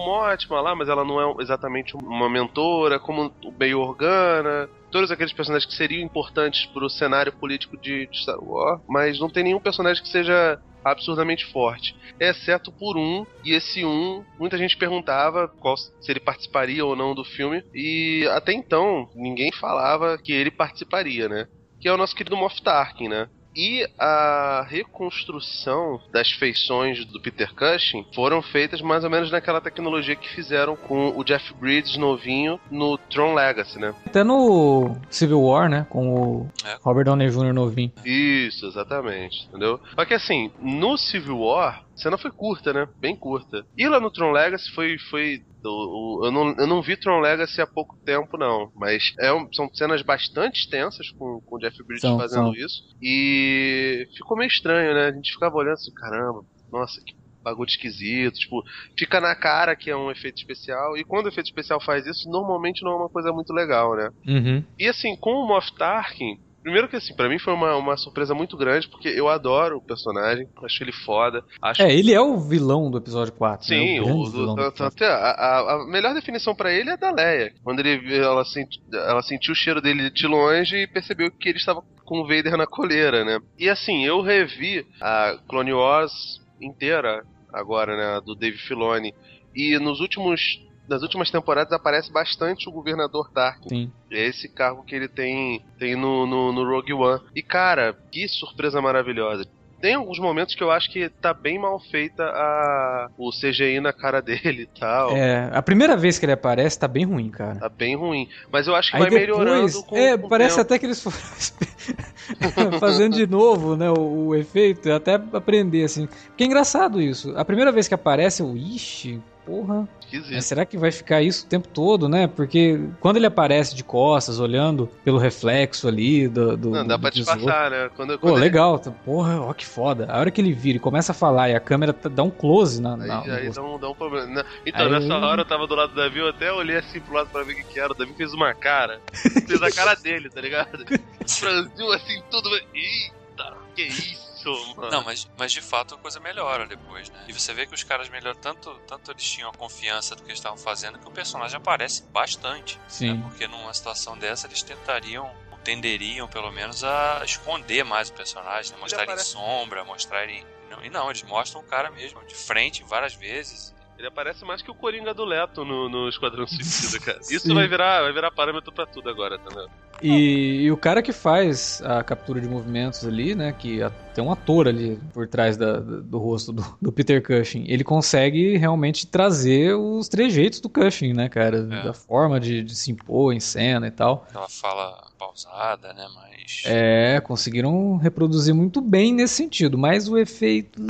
[0.49, 5.69] lá, mas ela não é exatamente uma mentora, como o Bail Organa, todos aqueles personagens
[5.69, 10.01] que seriam importantes pro cenário político de, de Star Wars, mas não tem nenhum personagem
[10.01, 15.91] que seja absurdamente forte, exceto por um, e esse um, muita gente perguntava qual, se
[16.07, 21.47] ele participaria ou não do filme, e até então ninguém falava que ele participaria, né?
[21.79, 23.29] Que é o nosso querido Moff Tarkin, né?
[23.55, 30.15] E a reconstrução das feições do Peter Cushing foram feitas mais ou menos naquela tecnologia
[30.15, 33.93] que fizeram com o Jeff Bridges novinho no Tron Legacy, né?
[34.05, 35.85] Até no Civil War, né?
[35.89, 36.77] Com o é.
[36.81, 37.53] Robert Downey Jr.
[37.53, 37.91] novinho.
[38.03, 39.45] Isso, exatamente.
[39.47, 39.79] Entendeu?
[39.95, 42.87] Só que assim, no Civil War, cena foi curta, né?
[42.99, 43.65] Bem curta.
[43.77, 47.67] E lá no Tron Legacy foi, foi eu não, eu não vi Tron Legacy há
[47.67, 48.71] pouco tempo, não.
[48.75, 52.55] Mas é um, são cenas bastante extensas com, com o Jeff Bridges são, fazendo são.
[52.55, 52.83] isso.
[53.01, 55.07] E ficou meio estranho, né?
[55.07, 58.39] A gente ficava olhando assim, caramba, nossa, que bagulho esquisito.
[58.39, 58.63] Tipo,
[58.97, 60.97] fica na cara que é um efeito especial.
[60.97, 64.09] E quando o efeito especial faz isso, normalmente não é uma coisa muito legal, né?
[64.25, 64.63] Uhum.
[64.79, 68.33] E assim, com o Moff Tarkin, Primeiro que assim, para mim foi uma, uma surpresa
[68.33, 71.43] muito grande, porque eu adoro o personagem, acho ele foda.
[71.61, 73.69] Acho é, ele é o vilão do episódio 4.
[73.69, 73.77] Né?
[73.77, 74.11] Sim, né?
[74.11, 77.53] o, o, o até a, a, a, melhor definição para ele é da Leia.
[77.61, 81.57] Quando ele, ela, senti, ela sentiu o cheiro dele de longe e percebeu que ele
[81.57, 83.39] estava com o Vader na coleira, né?
[83.59, 89.13] E assim, eu revi a Clone Wars inteira agora, né, do Dave Filoni.
[89.53, 93.69] E nos últimos nas últimas temporadas aparece bastante o governador Tarkin.
[93.69, 93.91] Sim.
[94.11, 97.21] É esse cargo que ele tem, tem no, no, no Rogue One.
[97.35, 99.47] E cara, que surpresa maravilhosa
[99.83, 103.91] tem alguns momentos que eu acho que tá bem mal feita a o CGI na
[103.91, 105.11] cara dele e tal.
[105.11, 107.55] É, a primeira vez que ele aparece tá bem ruim, cara.
[107.55, 108.29] Tá bem ruim.
[108.49, 111.03] Mas eu acho que Aí vai depois, melhorando com É, com parece até que eles
[111.03, 111.17] foram
[112.79, 116.07] fazendo de novo, né, o, o, efeito, até aprender assim.
[116.27, 117.33] Porque é engraçado isso.
[117.35, 119.85] A primeira vez que aparece, eu, ixi, porra.
[120.31, 122.27] Mas será que vai ficar isso o tempo todo, né?
[122.27, 126.55] Porque quando ele aparece de costas, olhando pelo reflexo ali do.
[126.55, 127.89] do Não, dá do pra disfarçar, né?
[127.95, 128.39] Quando, quando Pô, ele...
[128.39, 128.79] legal.
[129.03, 130.07] Porra, ó que foda.
[130.09, 132.29] A hora que ele vira e começa a falar e a câmera tá, dá um
[132.29, 132.93] close na.
[132.93, 134.27] Aí, na aí dá, um, dá um problema.
[134.27, 134.43] Né?
[134.65, 134.91] Então, aí...
[134.91, 137.43] nessa hora eu tava do lado do Davi, eu até olhei assim pro lado pra
[137.43, 137.91] ver o que, que era.
[137.91, 139.01] O Davi fez uma cara.
[139.47, 140.85] fez a cara dele, tá ligado?
[141.27, 142.49] Franziu assim tudo.
[142.73, 144.32] Eita, que isso?
[144.49, 144.91] Mano.
[144.91, 147.25] Não, mas, mas de fato a coisa melhora depois, né?
[147.27, 150.29] E você vê que os caras melhoram tanto, tanto eles tinham a confiança do que
[150.29, 152.77] eles estavam fazendo que o personagem aparece bastante.
[152.77, 152.83] Né?
[152.87, 153.13] Sim.
[153.13, 153.23] Né?
[153.27, 155.31] Porque numa situação dessa eles tentariam
[155.63, 158.77] tenderiam pelo menos a esconder mais o personagem, né?
[158.81, 160.45] mostrar em sombra, mostrar ele.
[160.83, 163.72] E não, eles mostram o cara mesmo, de frente várias vezes.
[164.03, 167.19] Ele aparece mais que o Coringa do Leto no, no Esquadrão Suicida, cara.
[167.31, 169.69] Isso vai virar, vai virar parâmetro pra tudo agora, tá vendo?
[170.01, 173.53] E, e, o cara que faz a captura de movimentos ali, né?
[173.53, 173.79] Que
[174.13, 178.57] tem um ator ali por trás da, do rosto do, do, Peter Cushing, ele consegue
[178.57, 181.59] realmente trazer os trejeitos do Cushing, né, cara?
[181.59, 181.83] É.
[181.83, 184.27] Da forma de, de, se impor em cena e tal.
[184.35, 186.05] Ela fala causada, né?
[186.13, 186.32] Mas.
[186.65, 190.81] É, conseguiram reproduzir muito bem nesse sentido, mas o efeito.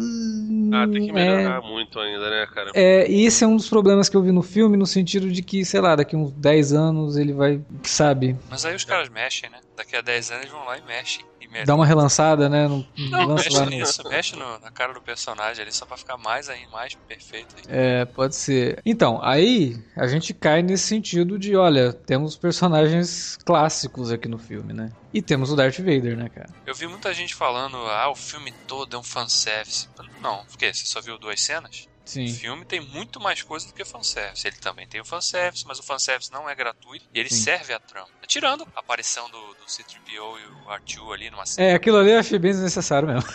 [0.72, 1.68] Ah, tem que hum, melhorar é...
[1.68, 2.72] muito ainda, né, cara?
[2.74, 5.42] É, e esse é um dos problemas que eu vi no filme, no sentido de
[5.42, 7.62] que, sei lá, daqui uns 10 anos ele vai.
[7.84, 8.36] Sabe?
[8.50, 9.60] Mas aí os caras mexem, né?
[9.76, 11.26] Daqui a 10 anos eles vão lá e mexem.
[11.66, 12.68] Dá uma relançada, né?
[12.68, 13.66] No, não, mexe no...
[13.66, 17.56] nisso, mexe no, na cara do personagem ali só pra ficar mais aí, mais perfeito.
[17.58, 17.64] Aí.
[17.68, 18.82] É, pode ser.
[18.86, 24.74] Então, aí a gente cai nesse sentido de, olha, temos personagens clássicos aqui no filme,
[24.74, 24.92] né?
[25.14, 26.50] E temos o Darth Vader, né, cara?
[26.66, 29.88] Eu vi muita gente falando, ah, o filme todo é um fanservice.
[30.22, 31.88] Não, porque você só viu duas cenas?
[32.06, 32.26] Sim.
[32.26, 34.46] O filme tem muito mais coisa do que fanservice.
[34.46, 37.44] Ele também tem o fanservice, mas o fanservice não é gratuito e ele Sim.
[37.44, 38.10] serve a trama.
[38.28, 41.70] Tirando a aparição do, do C-3PO e o R2 ali numa cena.
[41.70, 43.30] É, aquilo ali eu achei bem desnecessário mesmo.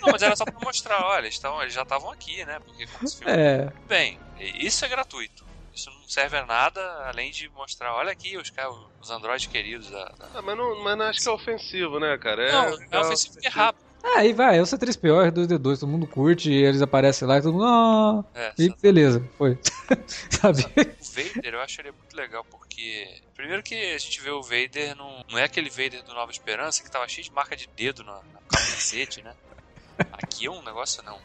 [0.00, 2.58] Não, mas era só pra mostrar, olha, eles, tão, eles já estavam aqui, né?
[2.60, 3.32] Porque como esse filme...
[3.32, 3.72] É.
[3.88, 5.44] Bem, isso é gratuito.
[5.74, 8.50] Isso não serve a nada além de mostrar, olha aqui os,
[9.00, 9.90] os androides queridos.
[9.90, 10.28] Da, da...
[10.34, 12.48] Ah, mas, não, mas não acho que é ofensivo, né, cara?
[12.48, 13.85] É, não, é, é ofensivo porque é rápido.
[14.02, 17.42] Ah, aí vai, é o C3PO, R2D2, todo mundo curte, e eles aparecem lá e
[17.42, 17.64] todo mundo.
[17.64, 19.58] Ah, é, e beleza, foi.
[20.30, 20.62] Sabe?
[20.62, 23.20] O Vader, eu acho ele muito legal porque.
[23.34, 26.82] Primeiro que a gente vê o Vader, não, não é aquele Vader do Nova Esperança
[26.82, 29.34] que tava cheio de marca de dedo no, no capacete, né?
[30.12, 31.18] Aqui é um negócio não.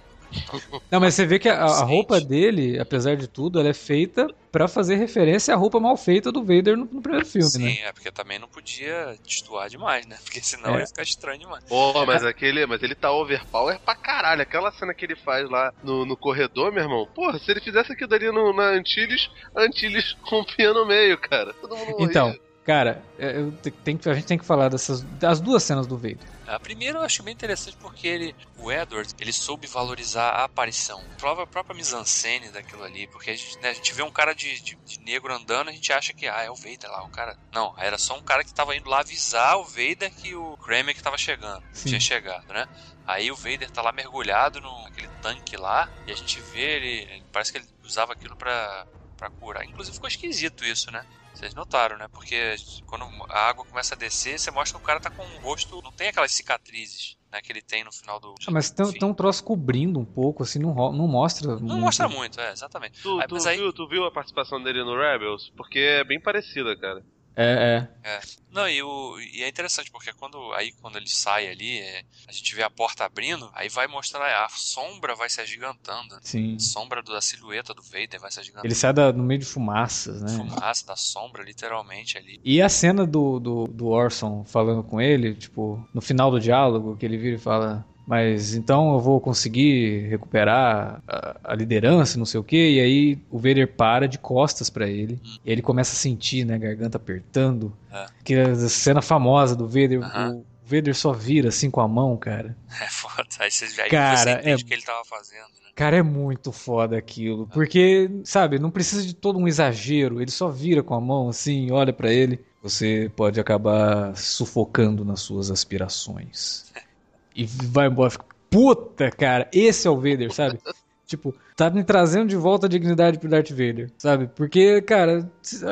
[0.90, 4.28] Não, mas você vê que a, a, roupa dele, apesar de tudo, ela é feita
[4.52, 7.72] para fazer referência à roupa mal feita do Vader no, no primeiro filme, Sim, né?
[7.72, 10.18] Sim, é porque também não podia destoar demais, né?
[10.24, 10.82] Porque senão é.
[10.82, 11.64] ia ficar estranho demais.
[11.66, 14.42] Pô, mas aquele, mas ele tá overpower pra caralho.
[14.42, 17.08] Aquela cena que ele faz lá no, no corredor, meu irmão.
[17.14, 21.54] Porra, se ele fizesse aquilo ali no, na Antilles, Antilles rompia no meio, cara.
[21.54, 22.06] Todo mundo morria.
[22.06, 23.52] Então, Cara, é, eu
[23.84, 26.20] tenho, a gente tem que falar dessas das duas cenas do Vader.
[26.46, 31.02] A primeira eu acho bem interessante porque ele, o Edward, ele soube valorizar a aparição.
[31.18, 34.34] Prova a própria mise-en-scène daquilo ali, porque a gente, né, a gente vê um cara
[34.36, 37.10] de, de, de, negro andando, a gente acha que ah, é o Vader lá, o
[37.10, 37.36] cara.
[37.52, 40.94] Não, era só um cara que tava indo lá avisar o Vader que o Kramer
[40.94, 41.90] que tava chegando, Sim.
[41.90, 42.68] tinha chegado, né?
[43.08, 47.24] Aí o Vader tá lá mergulhado no, naquele tanque lá, e a gente vê ele,
[47.32, 48.86] parece que ele usava aquilo para
[49.18, 49.64] para curar.
[49.64, 51.06] Inclusive ficou esquisito isso, né?
[51.34, 52.08] Vocês notaram, né?
[52.12, 52.56] Porque
[52.86, 55.82] quando a água começa a descer, você mostra que o cara tá com o rosto.
[55.84, 57.18] Não tem aquelas cicatrizes.
[57.32, 58.36] Né, que ele tem no final do.
[58.46, 61.48] Ah, mas tem, tem, um troço cobrindo um pouco, assim, não, não mostra.
[61.48, 61.80] Não muito.
[61.80, 63.02] mostra muito, é, exatamente.
[63.02, 63.58] Tu, aí, tu, aí...
[63.58, 65.50] viu, tu viu a participação dele no Rebels?
[65.56, 67.02] Porque é bem parecida, cara.
[67.36, 68.10] É, é.
[68.10, 68.22] é.
[68.52, 72.32] Não, e, o, e é interessante porque quando aí quando ele sai ali, é, a
[72.32, 76.20] gente vê a porta abrindo, aí vai mostrar a sombra vai se agigantando.
[76.22, 76.56] Sim.
[76.56, 78.68] A sombra da silhueta do Vader vai se agigantando.
[78.68, 80.36] Ele sai da, no meio de fumaças, né?
[80.36, 82.42] Fumaça da sombra, literalmente ali.
[82.44, 86.98] E a cena do, do, do Orson falando com ele, tipo, no final do diálogo,
[86.98, 92.26] que ele vira e fala: mas então eu vou conseguir recuperar a, a liderança, não
[92.26, 92.72] sei o que.
[92.72, 95.18] E aí o Vader para de costas para ele.
[95.26, 95.38] Hum.
[95.46, 97.72] E ele começa a sentir, né, a garganta apertando.
[97.90, 98.06] É.
[98.22, 100.36] Que é a cena famosa do Vader, uh -huh.
[100.40, 102.54] o Vader só vira assim com a mão, cara.
[102.82, 103.30] É foda.
[103.40, 104.56] Aí você, aí cara, você entende é...
[104.56, 105.48] o que ele tava fazendo.
[105.64, 105.72] Né?
[105.74, 107.48] Cara, é muito foda aquilo.
[107.48, 110.22] Porque, sabe, não precisa de todo um exagero.
[110.22, 112.44] Ele só vira com a mão assim, olha para ele.
[112.62, 116.70] Você pode acabar sufocando nas suas aspirações.
[117.36, 118.12] e vai embora.
[118.50, 120.60] Puta, cara, esse é o Vader, sabe?
[121.12, 124.28] tipo, tá me trazendo de volta a dignidade pro Darth Vader, sabe?
[124.28, 125.30] Porque, cara,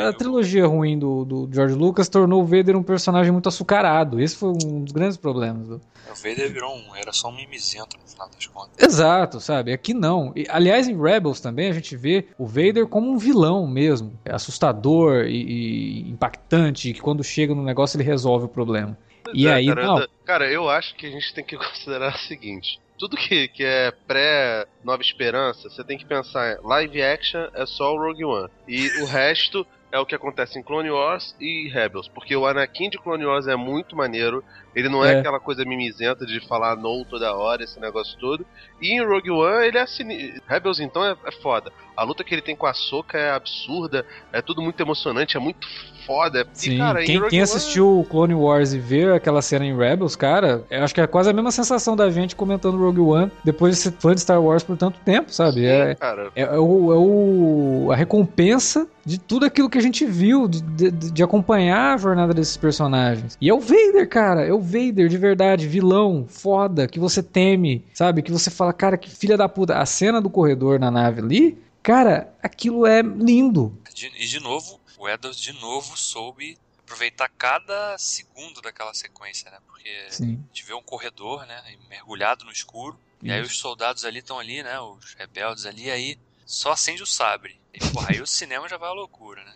[0.07, 4.20] a trilogia ruim do, do George Lucas tornou o Vader um personagem muito açucarado.
[4.20, 5.68] Esse foi um dos grandes problemas.
[5.68, 5.76] Do...
[5.76, 8.72] O Vader virou um, era só um mimizento no final das contas.
[8.78, 9.72] Exato, sabe?
[9.72, 10.34] Aqui não.
[10.36, 14.12] E, aliás, em Rebels também a gente vê o Vader como um vilão mesmo.
[14.26, 18.97] É assustador e, e impactante, que quando chega no negócio ele resolve o problema.
[19.34, 20.07] E é, aí, cara, não.
[20.25, 22.80] Cara, eu acho que a gente tem que considerar o seguinte.
[22.97, 27.97] Tudo que, que é pré-Nova Esperança, você tem que pensar live action é só o
[27.97, 28.49] Rogue One.
[28.67, 32.07] E o resto é o que acontece em Clone Wars e Rebels.
[32.07, 34.43] Porque o Anakin de Clone Wars é muito maneiro.
[34.76, 35.20] Ele não é, é.
[35.20, 38.45] aquela coisa mimizenta de falar no toda hora, esse negócio todo.
[38.82, 40.05] E em Rogue One, ele é assim.
[40.47, 41.72] Rebels, então, é, é foda.
[41.95, 44.05] A luta que ele tem com a Soca é absurda.
[44.32, 45.67] É tudo muito emocionante, é muito
[46.09, 46.47] foda.
[46.53, 50.63] Sim, e, cara, quem, quem assistiu Clone Wars e vê aquela cena em Rebels, cara,
[50.70, 53.82] eu acho que é quase a mesma sensação da gente comentando Rogue One depois de
[53.82, 55.59] ser fã de Star Wars por tanto tempo, sabe?
[55.59, 55.97] Sim, é,
[56.36, 60.61] é, é, o, é o, a recompensa de tudo aquilo que a gente viu, de,
[60.61, 63.38] de, de, acompanhar a jornada desses personagens.
[63.41, 67.86] E é o Vader, cara, é o Vader de verdade, vilão, foda, que você teme,
[67.93, 68.22] sabe?
[68.22, 69.78] Que você fala, cara, que filha da puta.
[69.78, 73.78] A cena do corredor na nave ali, cara, aquilo é lindo.
[74.18, 76.57] E de novo, o Edwards de novo soube
[76.89, 79.57] aproveitar cada segundo daquela sequência, né?
[79.68, 80.43] Porque Sim.
[80.43, 81.62] a gente vê um corredor, né?
[81.88, 82.97] Mergulhado no escuro.
[83.22, 83.28] Isso.
[83.28, 84.80] E aí os soldados ali estão ali, né?
[84.80, 87.60] Os rebeldes ali, aí só acende o sabre.
[87.74, 89.53] E, porra, aí o cinema já vai à loucura, né?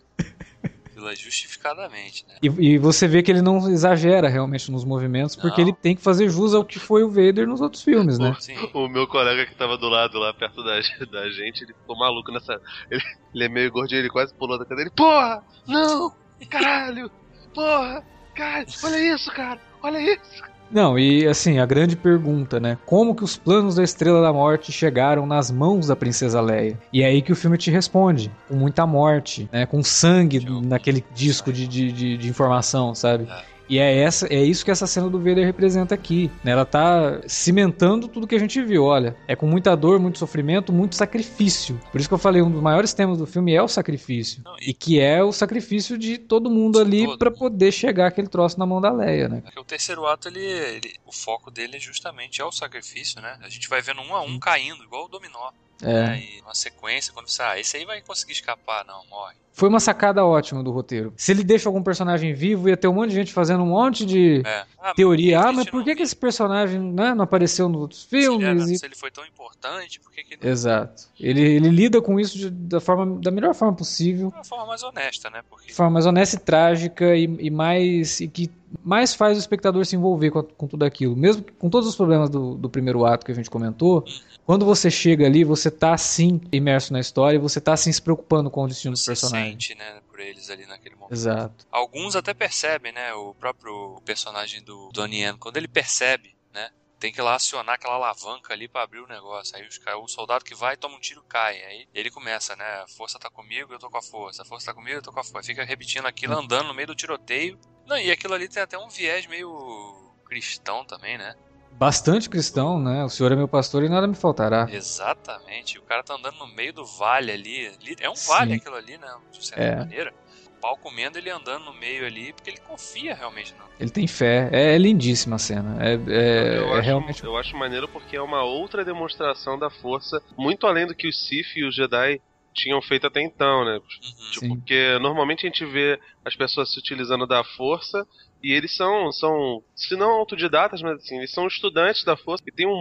[0.94, 2.36] Aquilo justificadamente, né?
[2.42, 5.70] E, e, você vê que ele não exagera realmente nos movimentos, porque não.
[5.70, 8.36] ele tem que fazer jus ao que foi o Vader nos outros filmes, né?
[8.74, 10.76] O, o meu colega que tava do lado lá, perto da,
[11.12, 12.62] da gente, ele ficou maluco nessa.
[12.92, 13.02] Ele,
[13.34, 14.90] ele é meio gordinho, ele quase pulou da cadeira.
[14.90, 15.44] Ele, porra!
[15.68, 16.14] Não!
[16.50, 17.10] Caralho!
[17.56, 18.06] Porra!
[18.36, 19.60] Cara, olha isso, cara!
[19.82, 20.53] Olha isso!
[20.74, 22.80] Não, e assim, a grande pergunta, né?
[22.86, 26.80] Como que os planos da Estrela da Morte chegaram nas mãos da Princesa Leia?
[26.92, 29.68] E é aí que o filme te responde, com muita morte, né?
[29.68, 33.28] Com sangue naquele disco de, de, de, de informação, sabe?
[33.70, 36.30] E é, essa, é isso que essa cena do Vader representa aqui.
[36.44, 36.52] Né?
[36.52, 38.84] Ela tá cimentando tudo que a gente viu.
[38.84, 41.80] Olha, é com muita dor, muito sofrimento, muito sacrifício.
[41.92, 44.42] Por isso que eu falei, um dos maiores temas do filme é o sacrifício.
[44.44, 44.70] Não, e...
[44.70, 44.74] e...
[44.74, 48.82] que é o sacrifício de todo mundo ali para poder chegar aquele troço na mão
[48.82, 49.42] da Leia, né?
[49.42, 53.38] Porque o terceiro ato, ele, ele, o foco dele justamente é o sacrifício, né?
[53.42, 55.52] A gente vai vendo um a um caindo, igual o dominó.
[55.84, 56.08] É.
[56.08, 56.24] Né?
[56.24, 59.36] E uma sequência, quando você, ah, esse aí vai conseguir escapar, não, morre.
[59.54, 61.14] Foi uma sacada ótima do roteiro.
[61.16, 64.04] Se ele deixa algum personagem vivo, ia ter um monte de gente fazendo um monte
[64.04, 64.66] de é.
[64.80, 65.42] ah, teoria.
[65.42, 68.64] Ah, mas por que, que esse personagem né, não apareceu nos outros filmes?
[68.64, 68.80] Se ele, e...
[68.80, 70.50] se ele foi tão importante, por que, que ele...
[70.50, 71.04] Exato.
[71.20, 74.30] Ele, ele lida com isso de, da, forma, da melhor forma possível.
[74.30, 75.44] De uma forma mais honesta, né?
[75.48, 75.68] Porque...
[75.68, 78.22] De forma mais honesta e trágica e, e mais...
[78.22, 78.50] E que
[78.84, 81.16] mais faz o espectador se envolver com, com tudo aquilo.
[81.16, 84.66] Mesmo com todos os problemas do, do primeiro ato que a gente comentou, uhum quando
[84.66, 88.50] você chega ali, você tá assim imerso na história e você tá assim se preocupando
[88.50, 89.52] com o destino você dos personagens.
[89.52, 91.14] Sente, né, por eles ali naquele momento.
[91.14, 91.68] Exato.
[91.72, 96.70] Alguns até percebem, né, o próprio personagem do Donnie Yen, quando ele percebe, né,
[97.04, 99.58] tem que ir lá acionar aquela alavanca ali para abrir o negócio.
[99.58, 101.62] Aí os, o soldado que vai toma um tiro cai.
[101.62, 102.64] Aí ele começa, né?
[102.64, 104.42] A força tá comigo, eu tô com a força.
[104.42, 105.48] A força tá comigo, eu tô com a força.
[105.48, 107.60] Fica repetindo aquilo, andando no meio do tiroteio.
[107.86, 111.36] Não, e aquilo ali tem até um viés meio cristão também, né?
[111.78, 113.04] Bastante cristão, né?
[113.04, 114.68] O Senhor é meu pastor e nada me faltará.
[114.70, 115.78] Exatamente.
[115.78, 117.72] O cara tá andando no meio do vale ali.
[118.00, 118.58] É um vale Sim.
[118.58, 119.08] aquilo ali, né?
[119.32, 119.76] De certa é.
[119.78, 120.14] maneira.
[120.48, 123.54] O pau comendo ele andando no meio ali, porque ele confia realmente.
[123.54, 123.66] No...
[123.80, 124.50] Ele tem fé.
[124.52, 125.78] É, é lindíssima a cena.
[125.84, 127.24] É, é, eu é acho, realmente.
[127.24, 131.28] Eu acho maneiro porque é uma outra demonstração da força, muito além do que os
[131.28, 132.22] Sith e os Jedi
[132.54, 133.74] tinham feito até então, né?
[133.74, 134.32] Uhum.
[134.32, 138.06] Tipo, porque normalmente a gente vê as pessoas se utilizando da força
[138.44, 142.52] e eles são, são, se não autodidatas, mas assim, eles são estudantes da força e
[142.52, 142.72] têm um,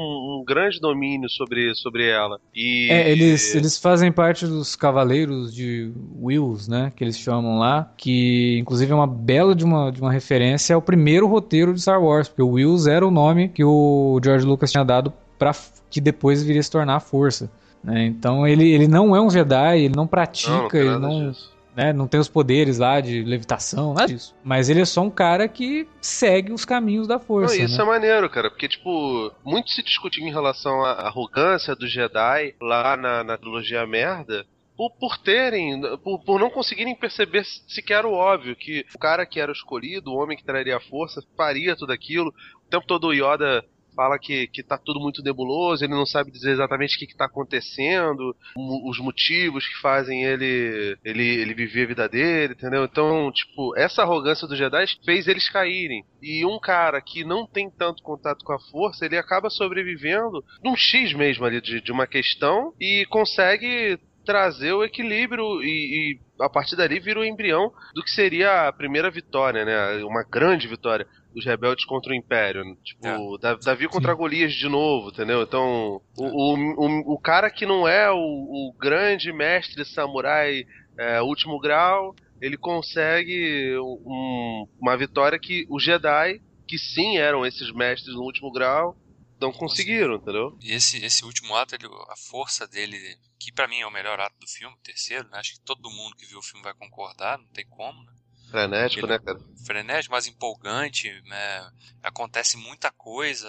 [0.40, 2.40] um grande domínio sobre, sobre ela.
[2.52, 2.88] E...
[2.90, 6.92] É, eles, eles fazem parte dos Cavaleiros de Wills, né?
[6.96, 7.92] Que eles chamam lá.
[7.96, 12.02] Que inclusive é uma bela de uma, de uma referência ao primeiro roteiro de Star
[12.02, 15.52] Wars, porque o Wills era o nome que o George Lucas tinha dado para
[15.88, 17.48] que depois viria se tornar a Força.
[17.84, 18.06] Né?
[18.06, 21.30] Então ele, ele não é um Jedi, ele não pratica, não ele não.
[21.30, 21.92] Disso né?
[21.92, 24.34] Não tem os poderes lá de levitação, nada disso.
[24.44, 27.56] Mas ele é só um cara que segue os caminhos da força.
[27.56, 27.82] Não, isso né?
[27.82, 32.96] é maneiro, cara, porque, tipo, muito se discutiu em relação à arrogância do Jedi lá
[32.96, 34.46] na, na trilogia merda.
[34.74, 39.38] Por, por, terem, por, por, não conseguirem perceber sequer o óbvio, que o cara que
[39.38, 42.30] era o escolhido, o homem que traria a força, faria tudo aquilo.
[42.66, 43.62] O tempo todo o Yoda
[43.94, 47.16] fala que, que tá tudo muito nebuloso, ele não sabe dizer exatamente o que, que
[47.16, 52.84] tá acontecendo, os motivos que fazem ele, ele, ele viver a vida dele, entendeu?
[52.84, 56.04] Então, tipo, essa arrogância dos Jedi fez eles caírem.
[56.20, 60.76] E um cara que não tem tanto contato com a força, ele acaba sobrevivendo num
[60.76, 66.48] X mesmo ali de, de uma questão e consegue trazer o equilíbrio e, e, a
[66.48, 70.04] partir dali vira o embrião do que seria a primeira vitória, né?
[70.04, 72.62] Uma grande vitória dos rebeldes contra o Império.
[72.82, 73.56] Tipo, é.
[73.58, 74.18] Davi contra Sim.
[74.18, 75.42] Golias de novo, entendeu?
[75.42, 80.64] Então, o, o, o, o, cara que não é o, o grande mestre samurai
[80.98, 87.72] é, último grau, ele consegue um, uma vitória que os Jedi, que sim eram esses
[87.72, 88.96] mestres no último grau,
[89.40, 90.56] não conseguiram, entendeu?
[90.60, 92.96] E esse, esse último ato, ele, a força dele,
[93.44, 95.38] que para mim é o melhor ato do filme, o terceiro, né?
[95.38, 98.12] Acho que todo mundo que viu o filme vai concordar, não tem como, né?
[98.50, 99.38] Frenético, né, cara?
[99.64, 101.72] Frenético, mas empolgante, né?
[102.02, 103.48] Acontece muita coisa,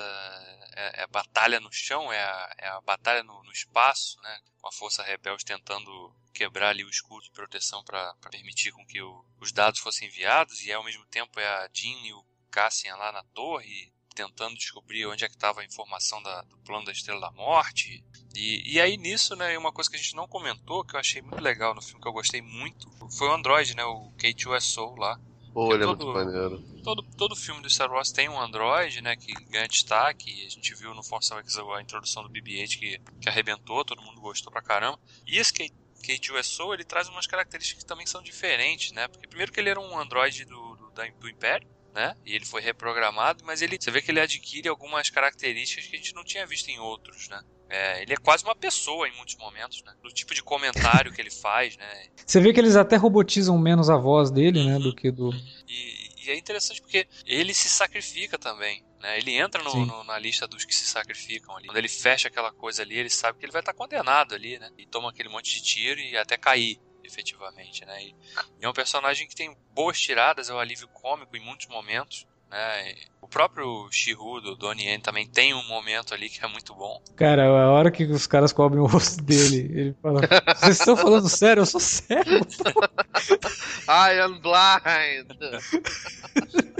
[0.75, 4.39] é, é batalha no chão, é a, é a batalha no, no, espaço, né?
[4.61, 5.91] Com a força rebelde tentando
[6.33, 10.63] quebrar ali o escudo de proteção para permitir com que o, os dados fossem enviados,
[10.63, 15.05] e ao mesmo tempo é a Jean e o Cassian lá na torre, tentando descobrir
[15.05, 18.03] onde é que estava a informação da, do plano da Estrela da Morte.
[18.35, 21.21] E, e aí nisso, né, uma coisa que a gente não comentou, que eu achei
[21.21, 25.19] muito legal no filme, que eu gostei muito, foi o Android, né, o K2SO lá.
[25.53, 26.59] Pô, ele é muito maneiro.
[26.83, 30.45] Todo, todo filme do Star Wars tem um Android, né, que ganha destaque.
[30.45, 34.19] A gente viu no Force Awakens a introdução do BB-8 que, que arrebentou, todo mundo
[34.19, 34.99] gostou pra caramba.
[35.27, 35.71] E esse K,
[36.03, 39.79] K2SO, ele traz umas características que também são diferentes, né, porque primeiro que ele era
[39.79, 42.17] um Android do, do, da, do Império, né?
[42.25, 45.99] E ele foi reprogramado, mas ele, você vê que ele adquire algumas características que a
[45.99, 47.39] gente não tinha visto em outros, né?
[47.73, 49.95] É, ele é quase uma pessoa em muitos momentos, né?
[50.03, 52.05] Do tipo de comentário que ele faz, né?
[52.23, 54.77] Você vê que eles até robotizam menos a voz dele, né?
[54.77, 55.31] Do que do.
[55.67, 58.85] E, e é interessante porque ele se sacrifica também.
[59.01, 59.17] Né?
[59.17, 61.65] Ele entra no, no, na lista dos que se sacrificam ali.
[61.65, 64.69] Quando ele fecha aquela coisa ali, ele sabe que ele vai estar condenado ali, né?
[64.77, 68.03] E toma aquele monte de tiro e até cair efetivamente, né?
[68.03, 68.15] E
[68.61, 72.27] é um personagem que tem boas tiradas, é um alívio cômico em muitos momentos.
[72.53, 72.93] Né?
[73.19, 77.01] O próprio Shihu do Donnie Yen também tem um momento ali que é muito bom.
[77.15, 80.21] Cara, a hora que os caras cobrem o rosto dele, ele fala:
[80.55, 81.61] Vocês estão falando sério?
[81.61, 82.41] Eu sou sério.
[83.89, 85.25] I am blind.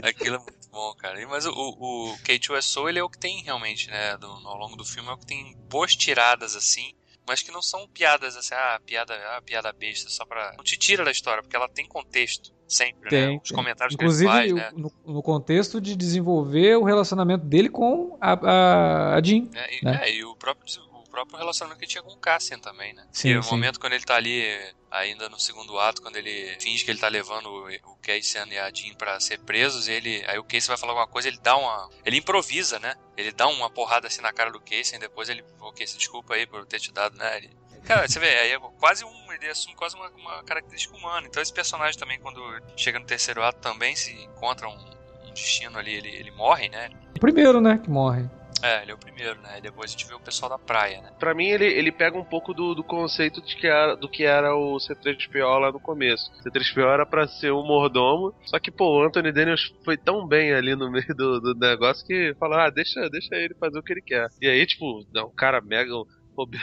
[0.03, 1.27] Aquilo é muito bom, cara.
[1.27, 4.15] Mas o, o, o K2SO, ele é o que tem realmente, né?
[4.17, 6.93] Do, ao longo do filme, é o que tem boas tiradas assim
[7.27, 10.53] mas que não são piadas assim, ah, piada, ah, piada besta, só pra.
[10.57, 12.53] Não te tira da história, porque ela tem contexto.
[12.65, 13.41] Sempre, tem, né?
[13.43, 14.81] Os comentários Inclusive, que ele faz, né?
[14.81, 19.47] no, no, contexto de desenvolver o relacionamento dele com a, a, a Jean.
[19.53, 19.99] É, né?
[20.03, 20.65] é, e o próprio
[21.13, 23.05] próprio relacionamento que ele tinha com o Cassian também, né?
[23.11, 24.43] Sim, e o momento quando ele tá ali,
[24.89, 27.47] ainda no segundo ato, quando ele finge que ele tá levando
[27.85, 31.07] o Cassian e a Jean pra ser presos, ele, aí o Cassian vai falar alguma
[31.07, 31.87] coisa, ele dá uma...
[32.03, 32.95] Ele improvisa, né?
[33.15, 35.45] Ele dá uma porrada assim na cara do Cassian, depois ele...
[35.61, 37.37] Ô, Cassian, desculpa aí por ter te dado, né?
[37.37, 37.51] Ele,
[37.85, 39.33] Cara, você vê, aí é quase um.
[39.33, 41.27] Ele assume quase uma, uma, característica humana.
[41.27, 42.41] Então esse personagem também, quando
[42.77, 44.79] chega no terceiro ato, também se encontra um,
[45.27, 46.89] um destino ali, ele, ele morre, né?
[47.13, 48.29] O primeiro, né, que morre.
[48.63, 49.57] É, ele é o primeiro, né?
[49.57, 51.11] E depois a gente vê o pessoal da praia, né?
[51.19, 54.23] Pra mim, ele, ele pega um pouco do, do conceito de que era, do que
[54.23, 56.31] era o C3PO lá no começo.
[56.31, 60.25] O C3PO era pra ser um mordomo, só que, pô, o Anthony Daniels foi tão
[60.25, 63.83] bem ali no meio do, do negócio que falou, ah, deixa, deixa ele fazer o
[63.83, 64.29] que ele quer.
[64.41, 65.91] E aí, tipo, não, o cara mega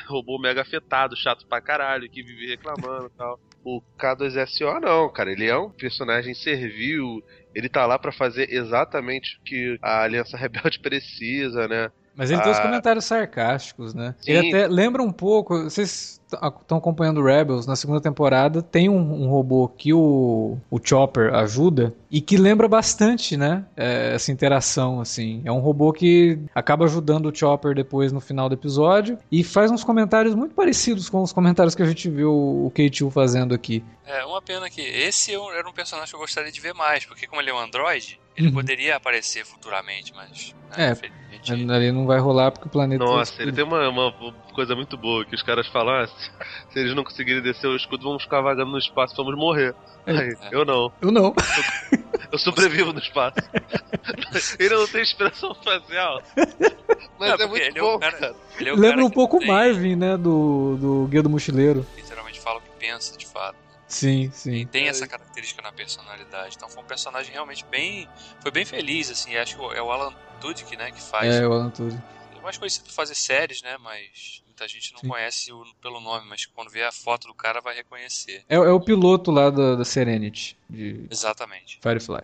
[0.09, 3.39] robô mega afetado, chato pra caralho, que vive reclamando e tal.
[3.65, 7.23] O K2SO não, cara, ele é um personagem servil,
[7.55, 11.91] ele tá lá para fazer exatamente o que a Aliança Rebelde precisa, né?
[12.21, 12.63] Mas ele tem os Ah.
[12.63, 14.15] comentários sarcásticos, né?
[14.21, 14.31] Sim.
[14.33, 15.65] Ele até lembra um pouco.
[15.65, 18.61] Vocês estão acompanhando Rebels na segunda temporada.
[18.61, 23.65] Tem um, um robô que o, o Chopper ajuda e que lembra bastante, né?
[23.75, 25.41] é, essa interação, assim.
[25.47, 29.71] É um robô que acaba ajudando o Chopper depois no final do episódio e faz
[29.71, 33.83] uns comentários muito parecidos com os comentários que a gente viu o K2 fazendo aqui.
[34.07, 37.07] É, uma pena que esse eu- era um personagem que eu gostaria de ver mais,
[37.07, 38.55] porque como ele é um androide, ele Uhum.
[38.55, 40.55] poderia aparecer futuramente, mas.
[40.77, 40.95] É,
[41.43, 41.73] infelizmente.
[41.77, 43.05] Ali não vai rolar porque o planeta.
[43.05, 44.13] Nossa, ele tem uma, uma
[44.55, 46.31] coisa muito boa que os caras falam: ah, se,
[46.73, 49.75] se eles não conseguirem descer o escudo, vamos ficar vagando no espaço, vamos morrer.
[50.07, 50.13] É.
[50.13, 51.35] Aí, eu não, Eu não.
[52.33, 53.37] eu sobrevivo no espaço.
[54.59, 56.23] ele não tem expressão facial.
[56.37, 56.49] Mas
[57.19, 58.35] Não, é porque muito ele é o bom, cara- cara.
[58.59, 60.17] Ele é Lembra cara um pouco o tem- Marvin, né?
[60.17, 61.87] Do, do Guia do Mochileiro.
[61.97, 63.57] Literalmente fala o que pensa, de fato.
[63.91, 64.67] Sim, sim.
[64.69, 64.89] Tem É.
[64.89, 66.55] essa característica na personalidade.
[66.57, 68.09] Então foi um personagem realmente bem.
[68.41, 69.37] Foi bem feliz, assim.
[69.37, 71.35] Acho que é o Alan Tudyk, né, que faz.
[71.35, 72.01] É, o Alan Tudyk.
[72.31, 73.77] Ele é mais conhecido por fazer séries, né?
[73.79, 75.09] Mas muita gente não Sim.
[75.09, 78.45] conhece o, pelo nome, mas quando vê a foto do cara vai reconhecer.
[78.49, 81.81] É, é o piloto lá da, da Serenity, de Exatamente.
[81.83, 82.23] Firefly.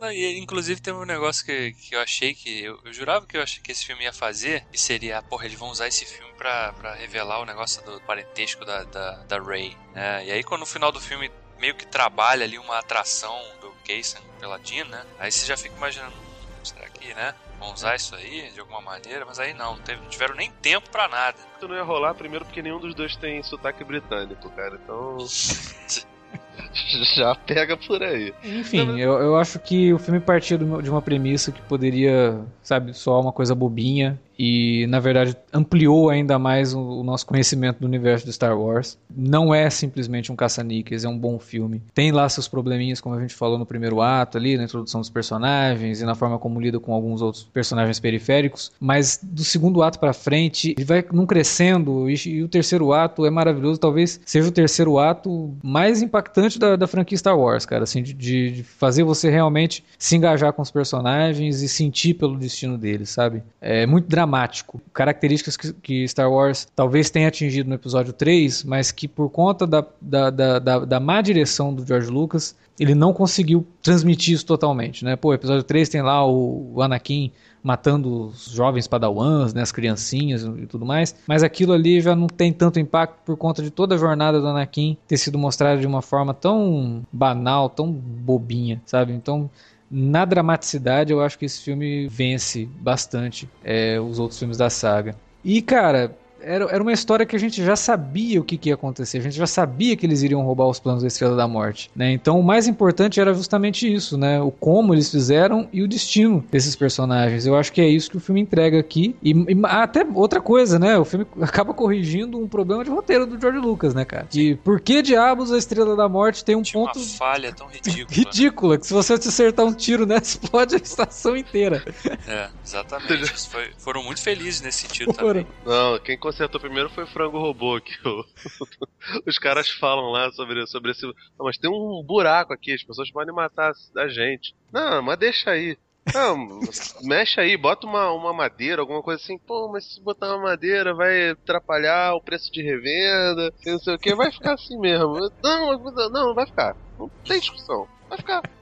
[0.00, 2.64] Não, e, inclusive tem um negócio que, que eu achei que.
[2.64, 5.58] Eu, eu jurava que eu achei que esse filme ia fazer, e seria, porra, eles
[5.58, 9.76] vão usar esse filme pra, pra revelar o negócio do parentesco da, da, da Ray.
[9.94, 10.26] Né?
[10.26, 14.20] E aí quando no final do filme meio que trabalha ali uma atração do Cason
[14.38, 15.04] pela Jean, né?
[15.18, 17.34] Aí você já fica imaginando, "Hum, será que, né?
[17.58, 19.24] Vão usar isso aí de alguma maneira?
[19.24, 21.38] Mas aí não, não, teve, não tiveram nem tempo pra nada.
[21.56, 24.78] Isso não ia rolar primeiro porque nenhum dos dois tem sotaque britânico, cara.
[24.82, 25.16] Então.
[27.16, 28.32] Já pega por aí.
[28.44, 32.38] Enfim, eu, eu acho que o filme partia de uma- de uma premissa que poderia,
[32.66, 34.18] sabe, soar uma coisa bobinha.
[34.38, 38.98] E, na verdade, ampliou ainda mais o, o nosso conhecimento do universo de Star Wars.
[39.14, 41.80] Não é simplesmente um caça-níqueis, é um bom filme.
[41.94, 45.08] Tem lá seus probleminhas, como a gente falou no primeiro ato ali, na introdução dos
[45.08, 49.98] personagens e na forma como lida com alguns outros personagens periféricos, mas do segundo ato
[49.98, 52.10] pra frente, ele vai num crescendo.
[52.10, 56.76] E, e o terceiro ato é maravilhoso, talvez seja o terceiro ato mais impactante da,
[56.76, 60.70] da franquia Star Wars, cara, assim, de, de fazer você realmente se engajar com os
[60.70, 63.42] personagens e sentir pelo destino deles, sabe?
[63.60, 64.80] É muito dramático.
[64.92, 69.66] Características que, que Star Wars talvez tenha atingido no episódio 3, mas que por conta
[69.66, 74.46] da, da, da, da, da má direção do George Lucas, ele não conseguiu transmitir isso
[74.46, 75.16] totalmente, né?
[75.16, 77.32] Pô, episódio 3 tem lá o, o Anakin
[77.62, 82.28] matando os jovens padawans, né, as criancinhas e tudo mais, mas aquilo ali já não
[82.28, 85.86] tem tanto impacto por conta de toda a jornada do Anakin ter sido mostrada de
[85.86, 89.12] uma forma tão banal, tão bobinha, sabe?
[89.12, 89.50] Então,
[89.90, 95.14] na dramaticidade, eu acho que esse filme vence bastante é, os outros filmes da saga.
[95.44, 96.16] E, cara,
[96.46, 99.22] era, era uma história que a gente já sabia o que, que ia acontecer, a
[99.22, 102.12] gente já sabia que eles iriam roubar os planos da Estrela da Morte, né?
[102.12, 104.40] Então o mais importante era justamente isso, né?
[104.40, 107.46] O como eles fizeram e o destino desses personagens.
[107.46, 109.16] Eu acho que é isso que o filme entrega aqui.
[109.22, 110.96] E, e até outra coisa, né?
[110.96, 114.26] O filme acaba corrigindo um problema de roteiro do George Lucas, né, cara?
[114.30, 116.98] De por que diabos a Estrela da Morte tem um Tinha ponto.
[116.98, 118.06] Uma falha tão ridícula.
[118.10, 121.82] ridícula, que se você acertar um tiro nessa, explode a estação inteira.
[122.26, 123.16] É, exatamente.
[123.46, 125.44] Foi, foram muito felizes nesse sentido foram.
[125.44, 125.46] também.
[125.64, 127.96] Não, quem consertou primeiro foi Frango Robô, que
[129.26, 131.06] os caras falam lá sobre, sobre esse.
[131.06, 134.54] Não, mas tem um buraco aqui, as pessoas podem matar a gente.
[134.70, 135.78] Não, mas deixa aí.
[136.12, 136.60] Não,
[137.02, 139.38] mexe aí, bota uma, uma madeira, alguma coisa assim.
[139.38, 143.98] Pô, mas se botar uma madeira vai atrapalhar o preço de revenda, não sei o
[143.98, 145.30] que, vai ficar assim mesmo.
[145.42, 146.76] Não, não vai ficar.
[146.98, 147.88] Não tem discussão.
[148.10, 148.42] Vai ficar.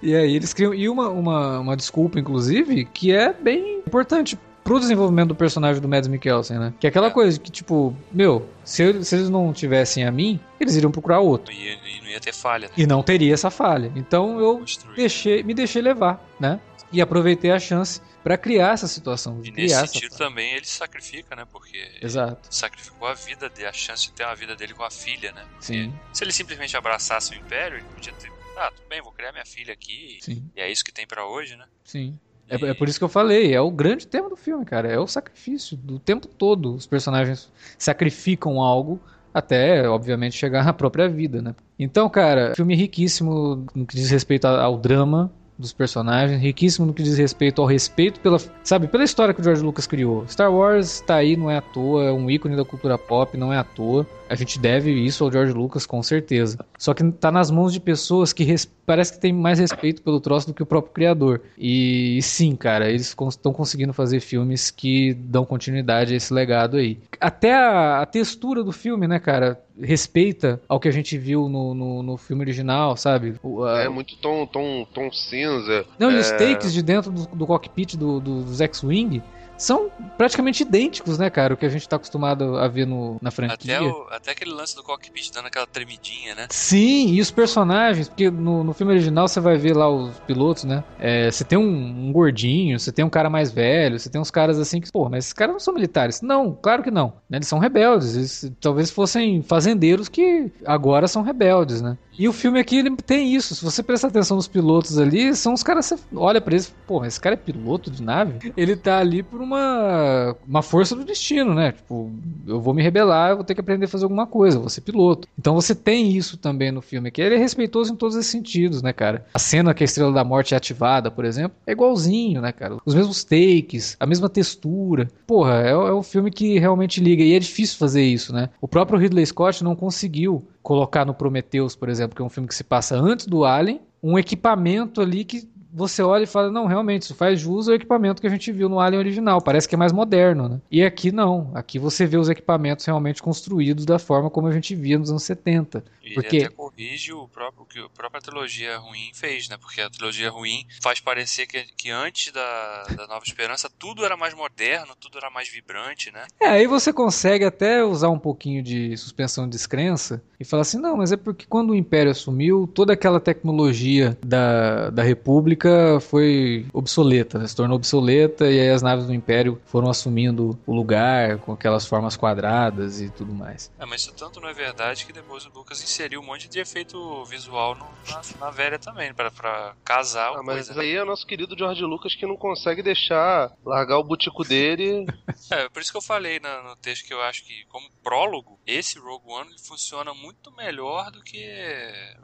[0.00, 0.72] E aí eles criam.
[0.72, 5.88] E uma, uma, uma desculpa, inclusive, que é bem importante pro desenvolvimento do personagem do
[5.88, 6.74] Mads Mikkelsen, né?
[6.78, 7.10] Que é aquela é.
[7.10, 11.52] coisa que, tipo, meu, se, se, eles não tivessem a mim, eles iriam procurar outro.
[11.52, 12.68] E, e não ia ter falha.
[12.68, 12.74] Né?
[12.76, 13.92] E não teria essa falha.
[13.96, 16.60] Então eu deixei, me deixei levar, né?
[16.92, 19.40] E aproveitei a chance para criar essa situação.
[19.42, 21.46] E nesse sentido também ele se sacrifica, né?
[21.50, 22.54] Porque Exato.
[22.54, 25.44] sacrificou a vida dele, a chance de ter uma vida dele com a filha, né?
[25.50, 25.94] Porque Sim.
[26.12, 28.30] Se ele simplesmente abraçasse o Império, ele podia ter.
[28.56, 30.18] Ah, tudo bem, vou criar minha filha aqui.
[30.20, 30.48] Sim.
[30.54, 31.64] E é isso que tem para hoje, né?
[31.82, 32.18] Sim.
[32.52, 34.86] É, é, por isso que eu falei, é o grande tema do filme, cara.
[34.86, 36.74] É o sacrifício do tempo todo.
[36.74, 39.00] Os personagens sacrificam algo
[39.32, 41.54] até, obviamente, chegar à própria vida, né?
[41.78, 47.02] Então, cara, filme riquíssimo no que diz respeito ao drama, dos personagens, riquíssimo no que
[47.02, 50.26] diz respeito ao respeito pela, sabe, pela história que o George Lucas criou.
[50.28, 53.52] Star Wars tá aí, não é à toa, é um ícone da cultura pop, não
[53.52, 54.06] é à toa.
[54.32, 56.64] A gente deve isso ao George Lucas, com certeza.
[56.78, 58.46] Só que tá nas mãos de pessoas que
[58.86, 61.42] parece que tem mais respeito pelo troço do que o próprio criador.
[61.58, 66.78] E, e sim, cara, eles estão conseguindo fazer filmes que dão continuidade a esse legado
[66.78, 66.98] aí.
[67.20, 69.62] Até a, a textura do filme, né, cara?
[69.80, 73.34] respeita ao que a gente viu no, no, no filme original, sabe?
[73.42, 73.82] O, a...
[73.82, 75.84] É muito tom, tom, tom cinza.
[75.98, 76.14] Não, é...
[76.14, 76.36] e os é.
[76.36, 79.22] takes de dentro do, do cockpit do, do, dos X-Wing
[79.62, 81.54] são praticamente idênticos, né, cara?
[81.54, 83.76] O que a gente tá acostumado a ver no, na franquia.
[83.78, 86.46] Até, o, até aquele lance do cockpit dando aquela tremidinha, né?
[86.50, 90.64] Sim, e os personagens, porque no, no filme original você vai ver lá os pilotos,
[90.64, 90.82] né?
[90.98, 94.30] É, você tem um, um, gordinho, você tem um cara mais velho, você tem uns
[94.30, 96.20] caras assim que, pô, mas esses caras não são militares.
[96.20, 97.14] Não, claro que não.
[97.28, 97.38] Né?
[97.38, 98.16] Eles são rebeldes.
[98.16, 101.96] Eles talvez fossem fazendeiros que agora são rebeldes, né?
[102.18, 103.54] E o filme aqui ele tem isso.
[103.54, 105.86] Se você prestar atenção nos pilotos ali, são os caras.
[105.86, 108.52] Você olha pra eles, pô, esse cara é piloto de nave?
[108.56, 111.72] Ele tá ali por uma, uma força do destino, né?
[111.72, 112.10] Tipo,
[112.46, 114.80] eu vou me rebelar, eu vou ter que aprender a fazer alguma coisa, vou ser
[114.80, 115.28] piloto.
[115.38, 117.20] Então você tem isso também no filme aqui.
[117.20, 119.24] Ele é respeitoso em todos esses sentidos, né, cara?
[119.34, 122.76] A cena que a Estrela da Morte é ativada, por exemplo, é igualzinho, né, cara?
[122.84, 125.08] Os mesmos takes, a mesma textura.
[125.26, 127.22] Porra, é, é um filme que realmente liga.
[127.22, 128.50] E é difícil fazer isso, né?
[128.60, 132.48] O próprio Ridley Scott não conseguiu colocar no Prometheus, por exemplo, que é um filme
[132.48, 136.66] que se passa antes do Alien, um equipamento ali que você olha e fala, não,
[136.66, 139.40] realmente, isso faz jus ao equipamento que a gente viu no Alien original.
[139.40, 140.60] Parece que é mais moderno, né?
[140.70, 141.50] E aqui não.
[141.54, 145.22] Aqui você vê os equipamentos realmente construídos da forma como a gente via nos anos
[145.22, 145.82] 70.
[146.14, 146.36] Porque...
[146.36, 149.56] ele até corrige o próprio que a própria trilogia ruim fez, né?
[149.56, 154.16] Porque a trilogia ruim faz parecer que, que antes da, da Nova Esperança tudo era
[154.16, 156.26] mais moderno, tudo era mais vibrante, né?
[156.40, 160.78] É, aí você consegue até usar um pouquinho de suspensão de descrença e falar assim,
[160.78, 166.66] não, mas é porque quando o Império assumiu, toda aquela tecnologia da, da República foi
[166.72, 167.46] obsoleta, né?
[167.46, 171.86] se tornou obsoleta e aí as naves do Império foram assumindo o lugar com aquelas
[171.86, 173.70] formas quadradas e tudo mais.
[173.78, 176.58] É, mas isso tanto não é verdade que depois o Lucas inseriu um monte de
[176.58, 180.80] efeito visual no, na, na, velha também, para casar ah, mas coisa.
[180.80, 185.06] aí é nosso querido George Lucas que não consegue deixar largar o butico dele.
[185.50, 188.58] é, por isso que eu falei no, no texto que eu acho que como prólogo,
[188.66, 191.46] esse Rogue One funciona muito melhor do que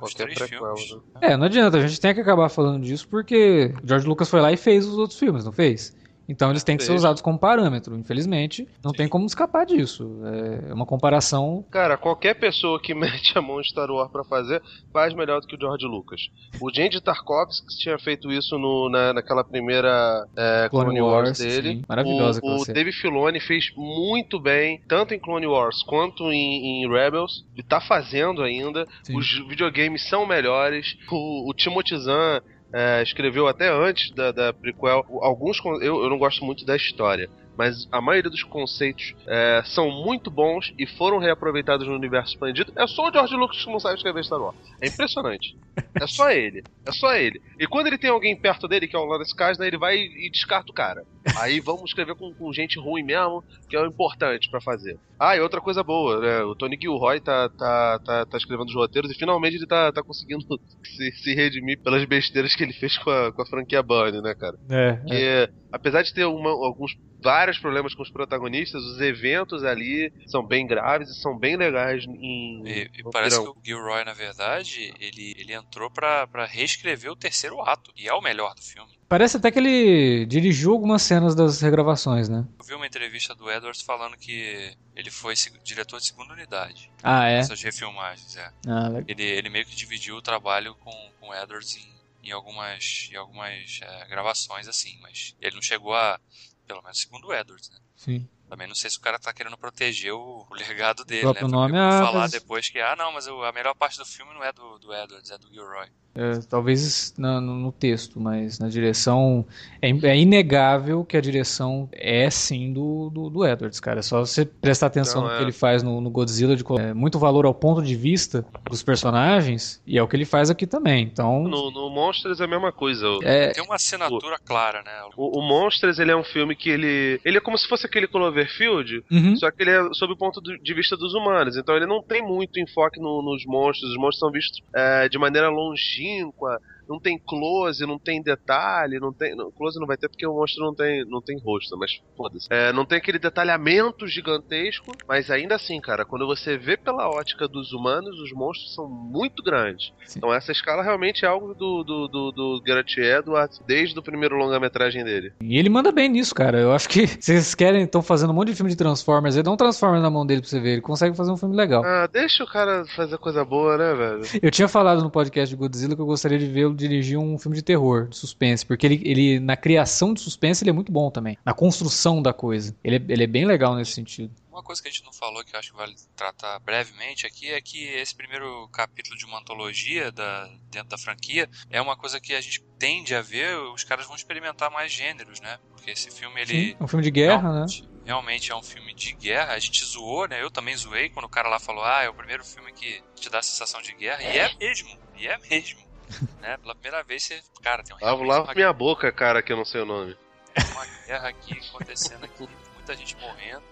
[0.01, 0.93] os Qualquer três filmes.
[1.15, 1.21] Né?
[1.23, 4.41] É, não adianta, a gente tem que acabar falando disso porque porque George Lucas foi
[4.41, 5.95] lá e fez os outros filmes, não fez?
[6.29, 7.97] Então eles têm que ser usados como parâmetro.
[7.97, 8.99] Infelizmente, não Sim.
[8.99, 10.21] tem como escapar disso.
[10.69, 11.65] É uma comparação.
[11.71, 14.63] Cara, qualquer pessoa que mete a mão em Star Wars pra fazer,
[14.93, 16.29] faz melhor do que o George Lucas.
[16.61, 21.39] O James Tarkovsky tinha feito isso no, na, naquela primeira é, Clone, Clone, Wars, Wars
[21.39, 21.77] dele.
[21.77, 22.41] Sim, maravilhosa.
[22.43, 27.47] O, o Dave Filoni fez muito bem, tanto em Clone Wars quanto em, em Rebels.
[27.57, 28.87] E tá fazendo ainda.
[29.03, 29.17] Sim.
[29.17, 30.97] Os videogames são melhores.
[31.11, 32.41] O, o Timothy Zahn
[32.73, 35.05] é, escreveu até antes da, da prequel.
[35.21, 37.29] Alguns eu, eu não gosto muito da história
[37.59, 42.73] mas a maioria dos conceitos é, são muito bons e foram reaproveitados no universo expandido.
[42.77, 44.57] É só o George Lucas que não sabe escrever Star Wars.
[44.81, 45.57] É impressionante.
[46.01, 46.63] É só ele.
[46.87, 47.43] É só ele.
[47.59, 50.31] E quando ele tem alguém perto dele, que é o Lawrence Kasdan, ele vai e
[50.31, 51.05] descarta o cara.
[51.37, 54.97] Aí vamos escrever com, com gente ruim mesmo, que é o importante para fazer.
[55.19, 56.43] Ah, e outra coisa boa, né?
[56.45, 60.03] O Tony Gilroy tá, tá, tá, tá escrevendo os roteiros e finalmente ele tá, tá
[60.03, 60.45] conseguindo
[60.97, 64.35] se, se redimir pelas besteiras que ele fez com a, com a franquia Bunny, né,
[64.35, 64.57] cara?
[64.71, 64.97] É.
[65.07, 65.51] Que, é.
[65.73, 70.67] Apesar de ter uma, alguns vários problemas com os protagonistas, os eventos ali são bem
[70.67, 72.63] graves e são bem legais em.
[72.67, 77.61] E, e parece que o Gilroy, na verdade, ele, ele entrou para reescrever o terceiro
[77.63, 78.91] ato, e é o melhor do filme.
[79.09, 82.47] Parece até que ele dirigiu algumas cenas das regravações, né?
[82.59, 85.35] Eu vi uma entrevista do Edwards falando que ele foi
[85.65, 86.93] diretor de segunda unidade.
[87.03, 87.39] Ah, é?
[87.39, 88.53] Essas refilmagens, é.
[88.67, 91.98] Ah, ele, ele meio que dividiu o trabalho com, com o Edwards em,
[92.29, 96.21] em algumas, em algumas é, gravações, assim, mas ele não chegou a.
[96.67, 97.79] Pelo menos segundo o Edwards, né?
[97.97, 98.29] Sim.
[98.49, 101.41] Também não sei se o cara tá querendo proteger o, o legado dele, o né?
[101.43, 104.53] Nome, ah, falar depois que, ah, não, mas a melhor parte do filme não é
[104.53, 105.89] do, do Edwards, é do Gilroy.
[106.15, 109.47] É, talvez na, no texto, mas na direção.
[109.81, 114.01] É, é, inegável que a direção é sim do, do, do Edwards, cara.
[114.01, 115.39] É só você prestar atenção Não, no é.
[115.39, 118.83] que ele faz no, no Godzilla, de é, muito valor ao ponto de vista dos
[118.83, 121.05] personagens, e é o que ele faz aqui também.
[121.05, 121.45] Então.
[121.45, 123.07] No, no Monsters é a mesma coisa.
[123.23, 124.93] É, Tem uma assinatura o, clara, né?
[125.17, 127.21] O, o, Monsters ele é um filme que ele.
[127.25, 129.37] Ele é como se fosse aquele Cloverfield, uhum.
[129.37, 131.57] só que ele é sob o ponto de vista dos humanos.
[131.57, 133.93] Então ele não tem muito enfoque no, nos monstros.
[133.93, 138.99] Os monstros são vistos é, de maneira longínqua longínqua, não tem close, não tem detalhe,
[138.99, 139.37] não tem.
[139.37, 142.47] Não, close não vai ter porque o monstro não tem, não tem rosto, mas foda-se.
[142.51, 147.47] É, não tem aquele detalhamento gigantesco, mas ainda assim, cara, quando você vê pela ótica
[147.47, 149.93] dos humanos, os monstros são muito grandes.
[150.07, 150.19] Sim.
[150.19, 154.37] Então essa escala realmente é algo do, do, do, do Garrett Edwards desde o primeiro
[154.37, 155.33] longa-metragem dele.
[155.43, 156.59] E ele manda bem nisso, cara.
[156.59, 159.51] Eu acho que vocês querem, estão fazendo um monte de filme de Transformers, ele dá
[159.51, 161.85] um Transformers na mão dele pra você ver, ele consegue fazer um filme legal.
[161.85, 164.23] Ah, deixa o cara fazer coisa boa, né, velho?
[164.43, 167.57] Eu tinha falado no podcast de Godzilla que eu gostaria de vê-lo dirigir um filme
[167.57, 171.11] de terror, de suspense, porque ele, ele na criação de suspense ele é muito bom
[171.11, 172.75] também, na construção da coisa.
[172.83, 174.33] Ele é, ele é bem legal nesse sentido.
[174.51, 177.49] Uma coisa que a gente não falou que eu acho que vale tratar brevemente aqui
[177.49, 182.21] é que esse primeiro capítulo de uma antologia da, dentro da franquia é uma coisa
[182.21, 185.59] que a gente tende a ver, os caras vão experimentar mais gêneros, né?
[185.71, 186.71] Porque esse filme ele.
[186.71, 187.67] Sim, é um filme de guerra, né?
[188.09, 189.53] realmente é um filme de guerra.
[189.53, 190.43] A gente zoou, né?
[190.43, 193.29] Eu também zoei quando o cara lá falou: Ah, é o primeiro filme que te
[193.29, 194.23] dá a sensação de guerra.
[194.23, 195.88] E é mesmo, e é mesmo
[196.41, 196.57] né?
[196.59, 197.43] Pela primeira vez você.
[197.63, 200.17] Cara, tem um Lavo, lavo minha boca, cara, que eu não sei o nome.
[200.55, 203.63] Tem uma guerra aqui acontecendo aqui, muita gente morrendo.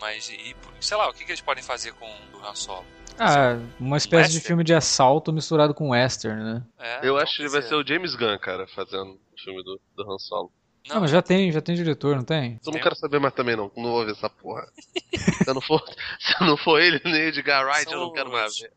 [0.00, 2.84] Mas, e, sei lá, o que, que eles podem fazer com o Han Solo?
[3.18, 6.62] Ah, uma espécie de filme de assalto misturado com western, né?
[6.78, 9.80] É, eu então, acho que vai ser o James Gunn, cara, fazendo o filme do,
[9.96, 10.52] do Han Solo.
[10.88, 12.60] Não, mas já tem, já tem diretor, não tem?
[12.64, 13.72] Eu não quero saber mais também, não.
[13.76, 14.66] Não vou ver essa porra.
[15.42, 15.82] se, não for,
[16.20, 18.72] se não for ele nem Edgar Wright, São eu não quero mais ver.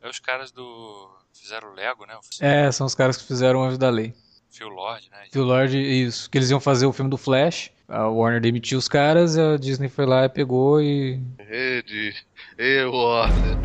[0.00, 1.10] É os caras do
[1.40, 2.18] fizeram o Lego, né?
[2.40, 4.14] É, são os caras que fizeram o Anjo da Lei.
[4.50, 5.18] Phil Lord, né?
[5.32, 6.28] Phil Lord, isso.
[6.30, 7.70] Que eles iam fazer o filme do Flash.
[7.88, 11.20] A Warner demitiu os caras, a Disney foi lá e pegou e.
[11.38, 12.14] Rede,
[12.58, 13.58] e Warner.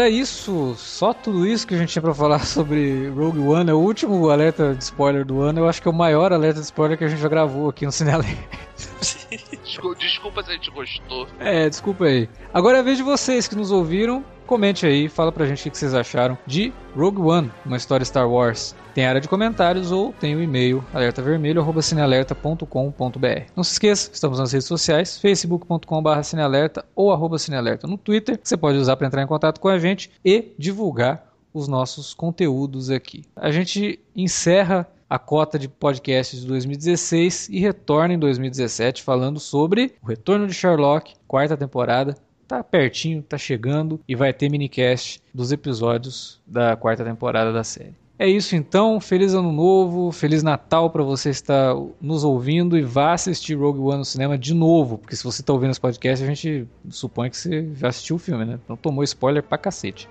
[0.00, 0.74] Era isso.
[0.78, 3.70] Só tudo isso que a gente tinha pra falar sobre Rogue One.
[3.70, 5.60] É o último alerta de spoiler do ano.
[5.60, 7.84] Eu acho que é o maior alerta de spoiler que a gente já gravou aqui
[7.84, 8.36] no Cinelé.
[9.98, 11.26] Desculpa se a gente gostou.
[11.38, 12.28] É, desculpa aí.
[12.52, 14.24] Agora é a vez de vocês que nos ouviram.
[14.46, 18.28] Comente aí, fala pra gente o que vocês acharam de Rogue One, uma história Star
[18.28, 18.74] Wars.
[18.92, 23.42] Tem área de comentários ou tem o e-mail alertavermelho@cinealerta.com.br.
[23.54, 28.40] Não se esqueça, estamos nas redes sociais, facebook.com/cinealerta ou arroba cinealerta no Twitter.
[28.42, 32.90] Você pode usar para entrar em contato com a gente e divulgar os nossos conteúdos
[32.90, 33.22] aqui.
[33.36, 39.96] A gente encerra a cota de podcasts de 2016 e retorna em 2017 falando sobre
[40.00, 42.14] o retorno de Sherlock, quarta temporada,
[42.46, 47.99] tá pertinho, tá chegando e vai ter minicast dos episódios da quarta temporada da série.
[48.20, 53.14] É isso então, feliz ano novo, feliz Natal para você estar nos ouvindo e vá
[53.14, 56.26] assistir Rogue One no cinema de novo, porque se você está ouvindo esse podcast, a
[56.26, 58.60] gente supõe que você já assistiu o filme, né?
[58.62, 60.06] Então tomou spoiler pra cacete.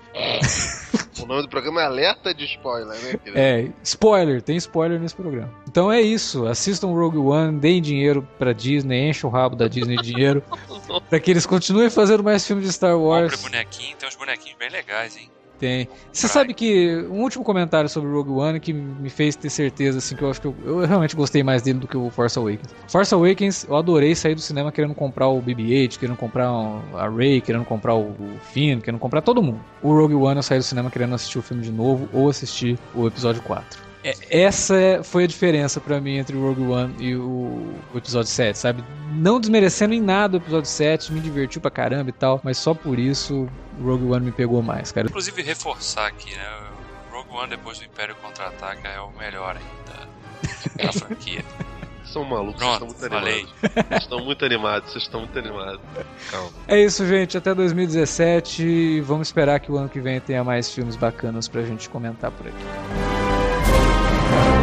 [1.22, 3.16] O nome do programa é Alerta de Spoiler, né?
[3.16, 3.38] Querido?
[3.38, 5.54] É, spoiler, tem spoiler nesse programa.
[5.68, 9.94] Então é isso, assistam Rogue One, deem dinheiro pra Disney, enchem o rabo da Disney
[9.96, 10.42] de dinheiro,
[11.08, 13.36] pra que eles continuem fazendo mais filmes de Star Wars.
[13.36, 15.30] Compre bonequinho, tem uns bonequinhos bem legais, hein?
[15.60, 15.86] Tem.
[16.10, 20.16] Você sabe que um último comentário sobre Rogue One que me fez ter certeza, assim,
[20.16, 22.74] que eu acho que eu, eu realmente gostei mais dele do que o Force Awakens.
[22.88, 26.48] Force Awakens, eu adorei sair do cinema querendo comprar o BB-8, querendo comprar
[26.94, 29.60] a Rey, querendo comprar o, o Finn, querendo comprar todo mundo.
[29.82, 32.78] O Rogue One eu saí do cinema querendo assistir o filme de novo ou assistir
[32.94, 33.89] o episódio 4.
[34.02, 38.30] É, essa foi a diferença para mim entre o Rogue One e o, o, episódio
[38.30, 38.84] 7, sabe?
[39.12, 42.72] Não desmerecendo em nada o episódio 7, me divertiu pra caramba e tal, mas só
[42.72, 43.48] por isso
[43.78, 45.06] o Rogue One me pegou mais, cara.
[45.06, 46.48] Inclusive, reforçar aqui, né?
[47.10, 51.44] O Rogue One depois do Império Contra-Ataca é o melhor ainda da franquia.
[52.04, 53.54] São malucos, Pronto, vocês estão muito animados.
[53.60, 55.80] Vocês estão muito animados, vocês estão muito animados.
[56.30, 56.50] Calma.
[56.66, 57.38] É isso, gente.
[57.38, 59.00] Até 2017.
[59.02, 62.48] Vamos esperar que o ano que vem tenha mais filmes bacanas pra gente comentar por
[62.48, 63.29] aqui.
[64.30, 64.59] Bye.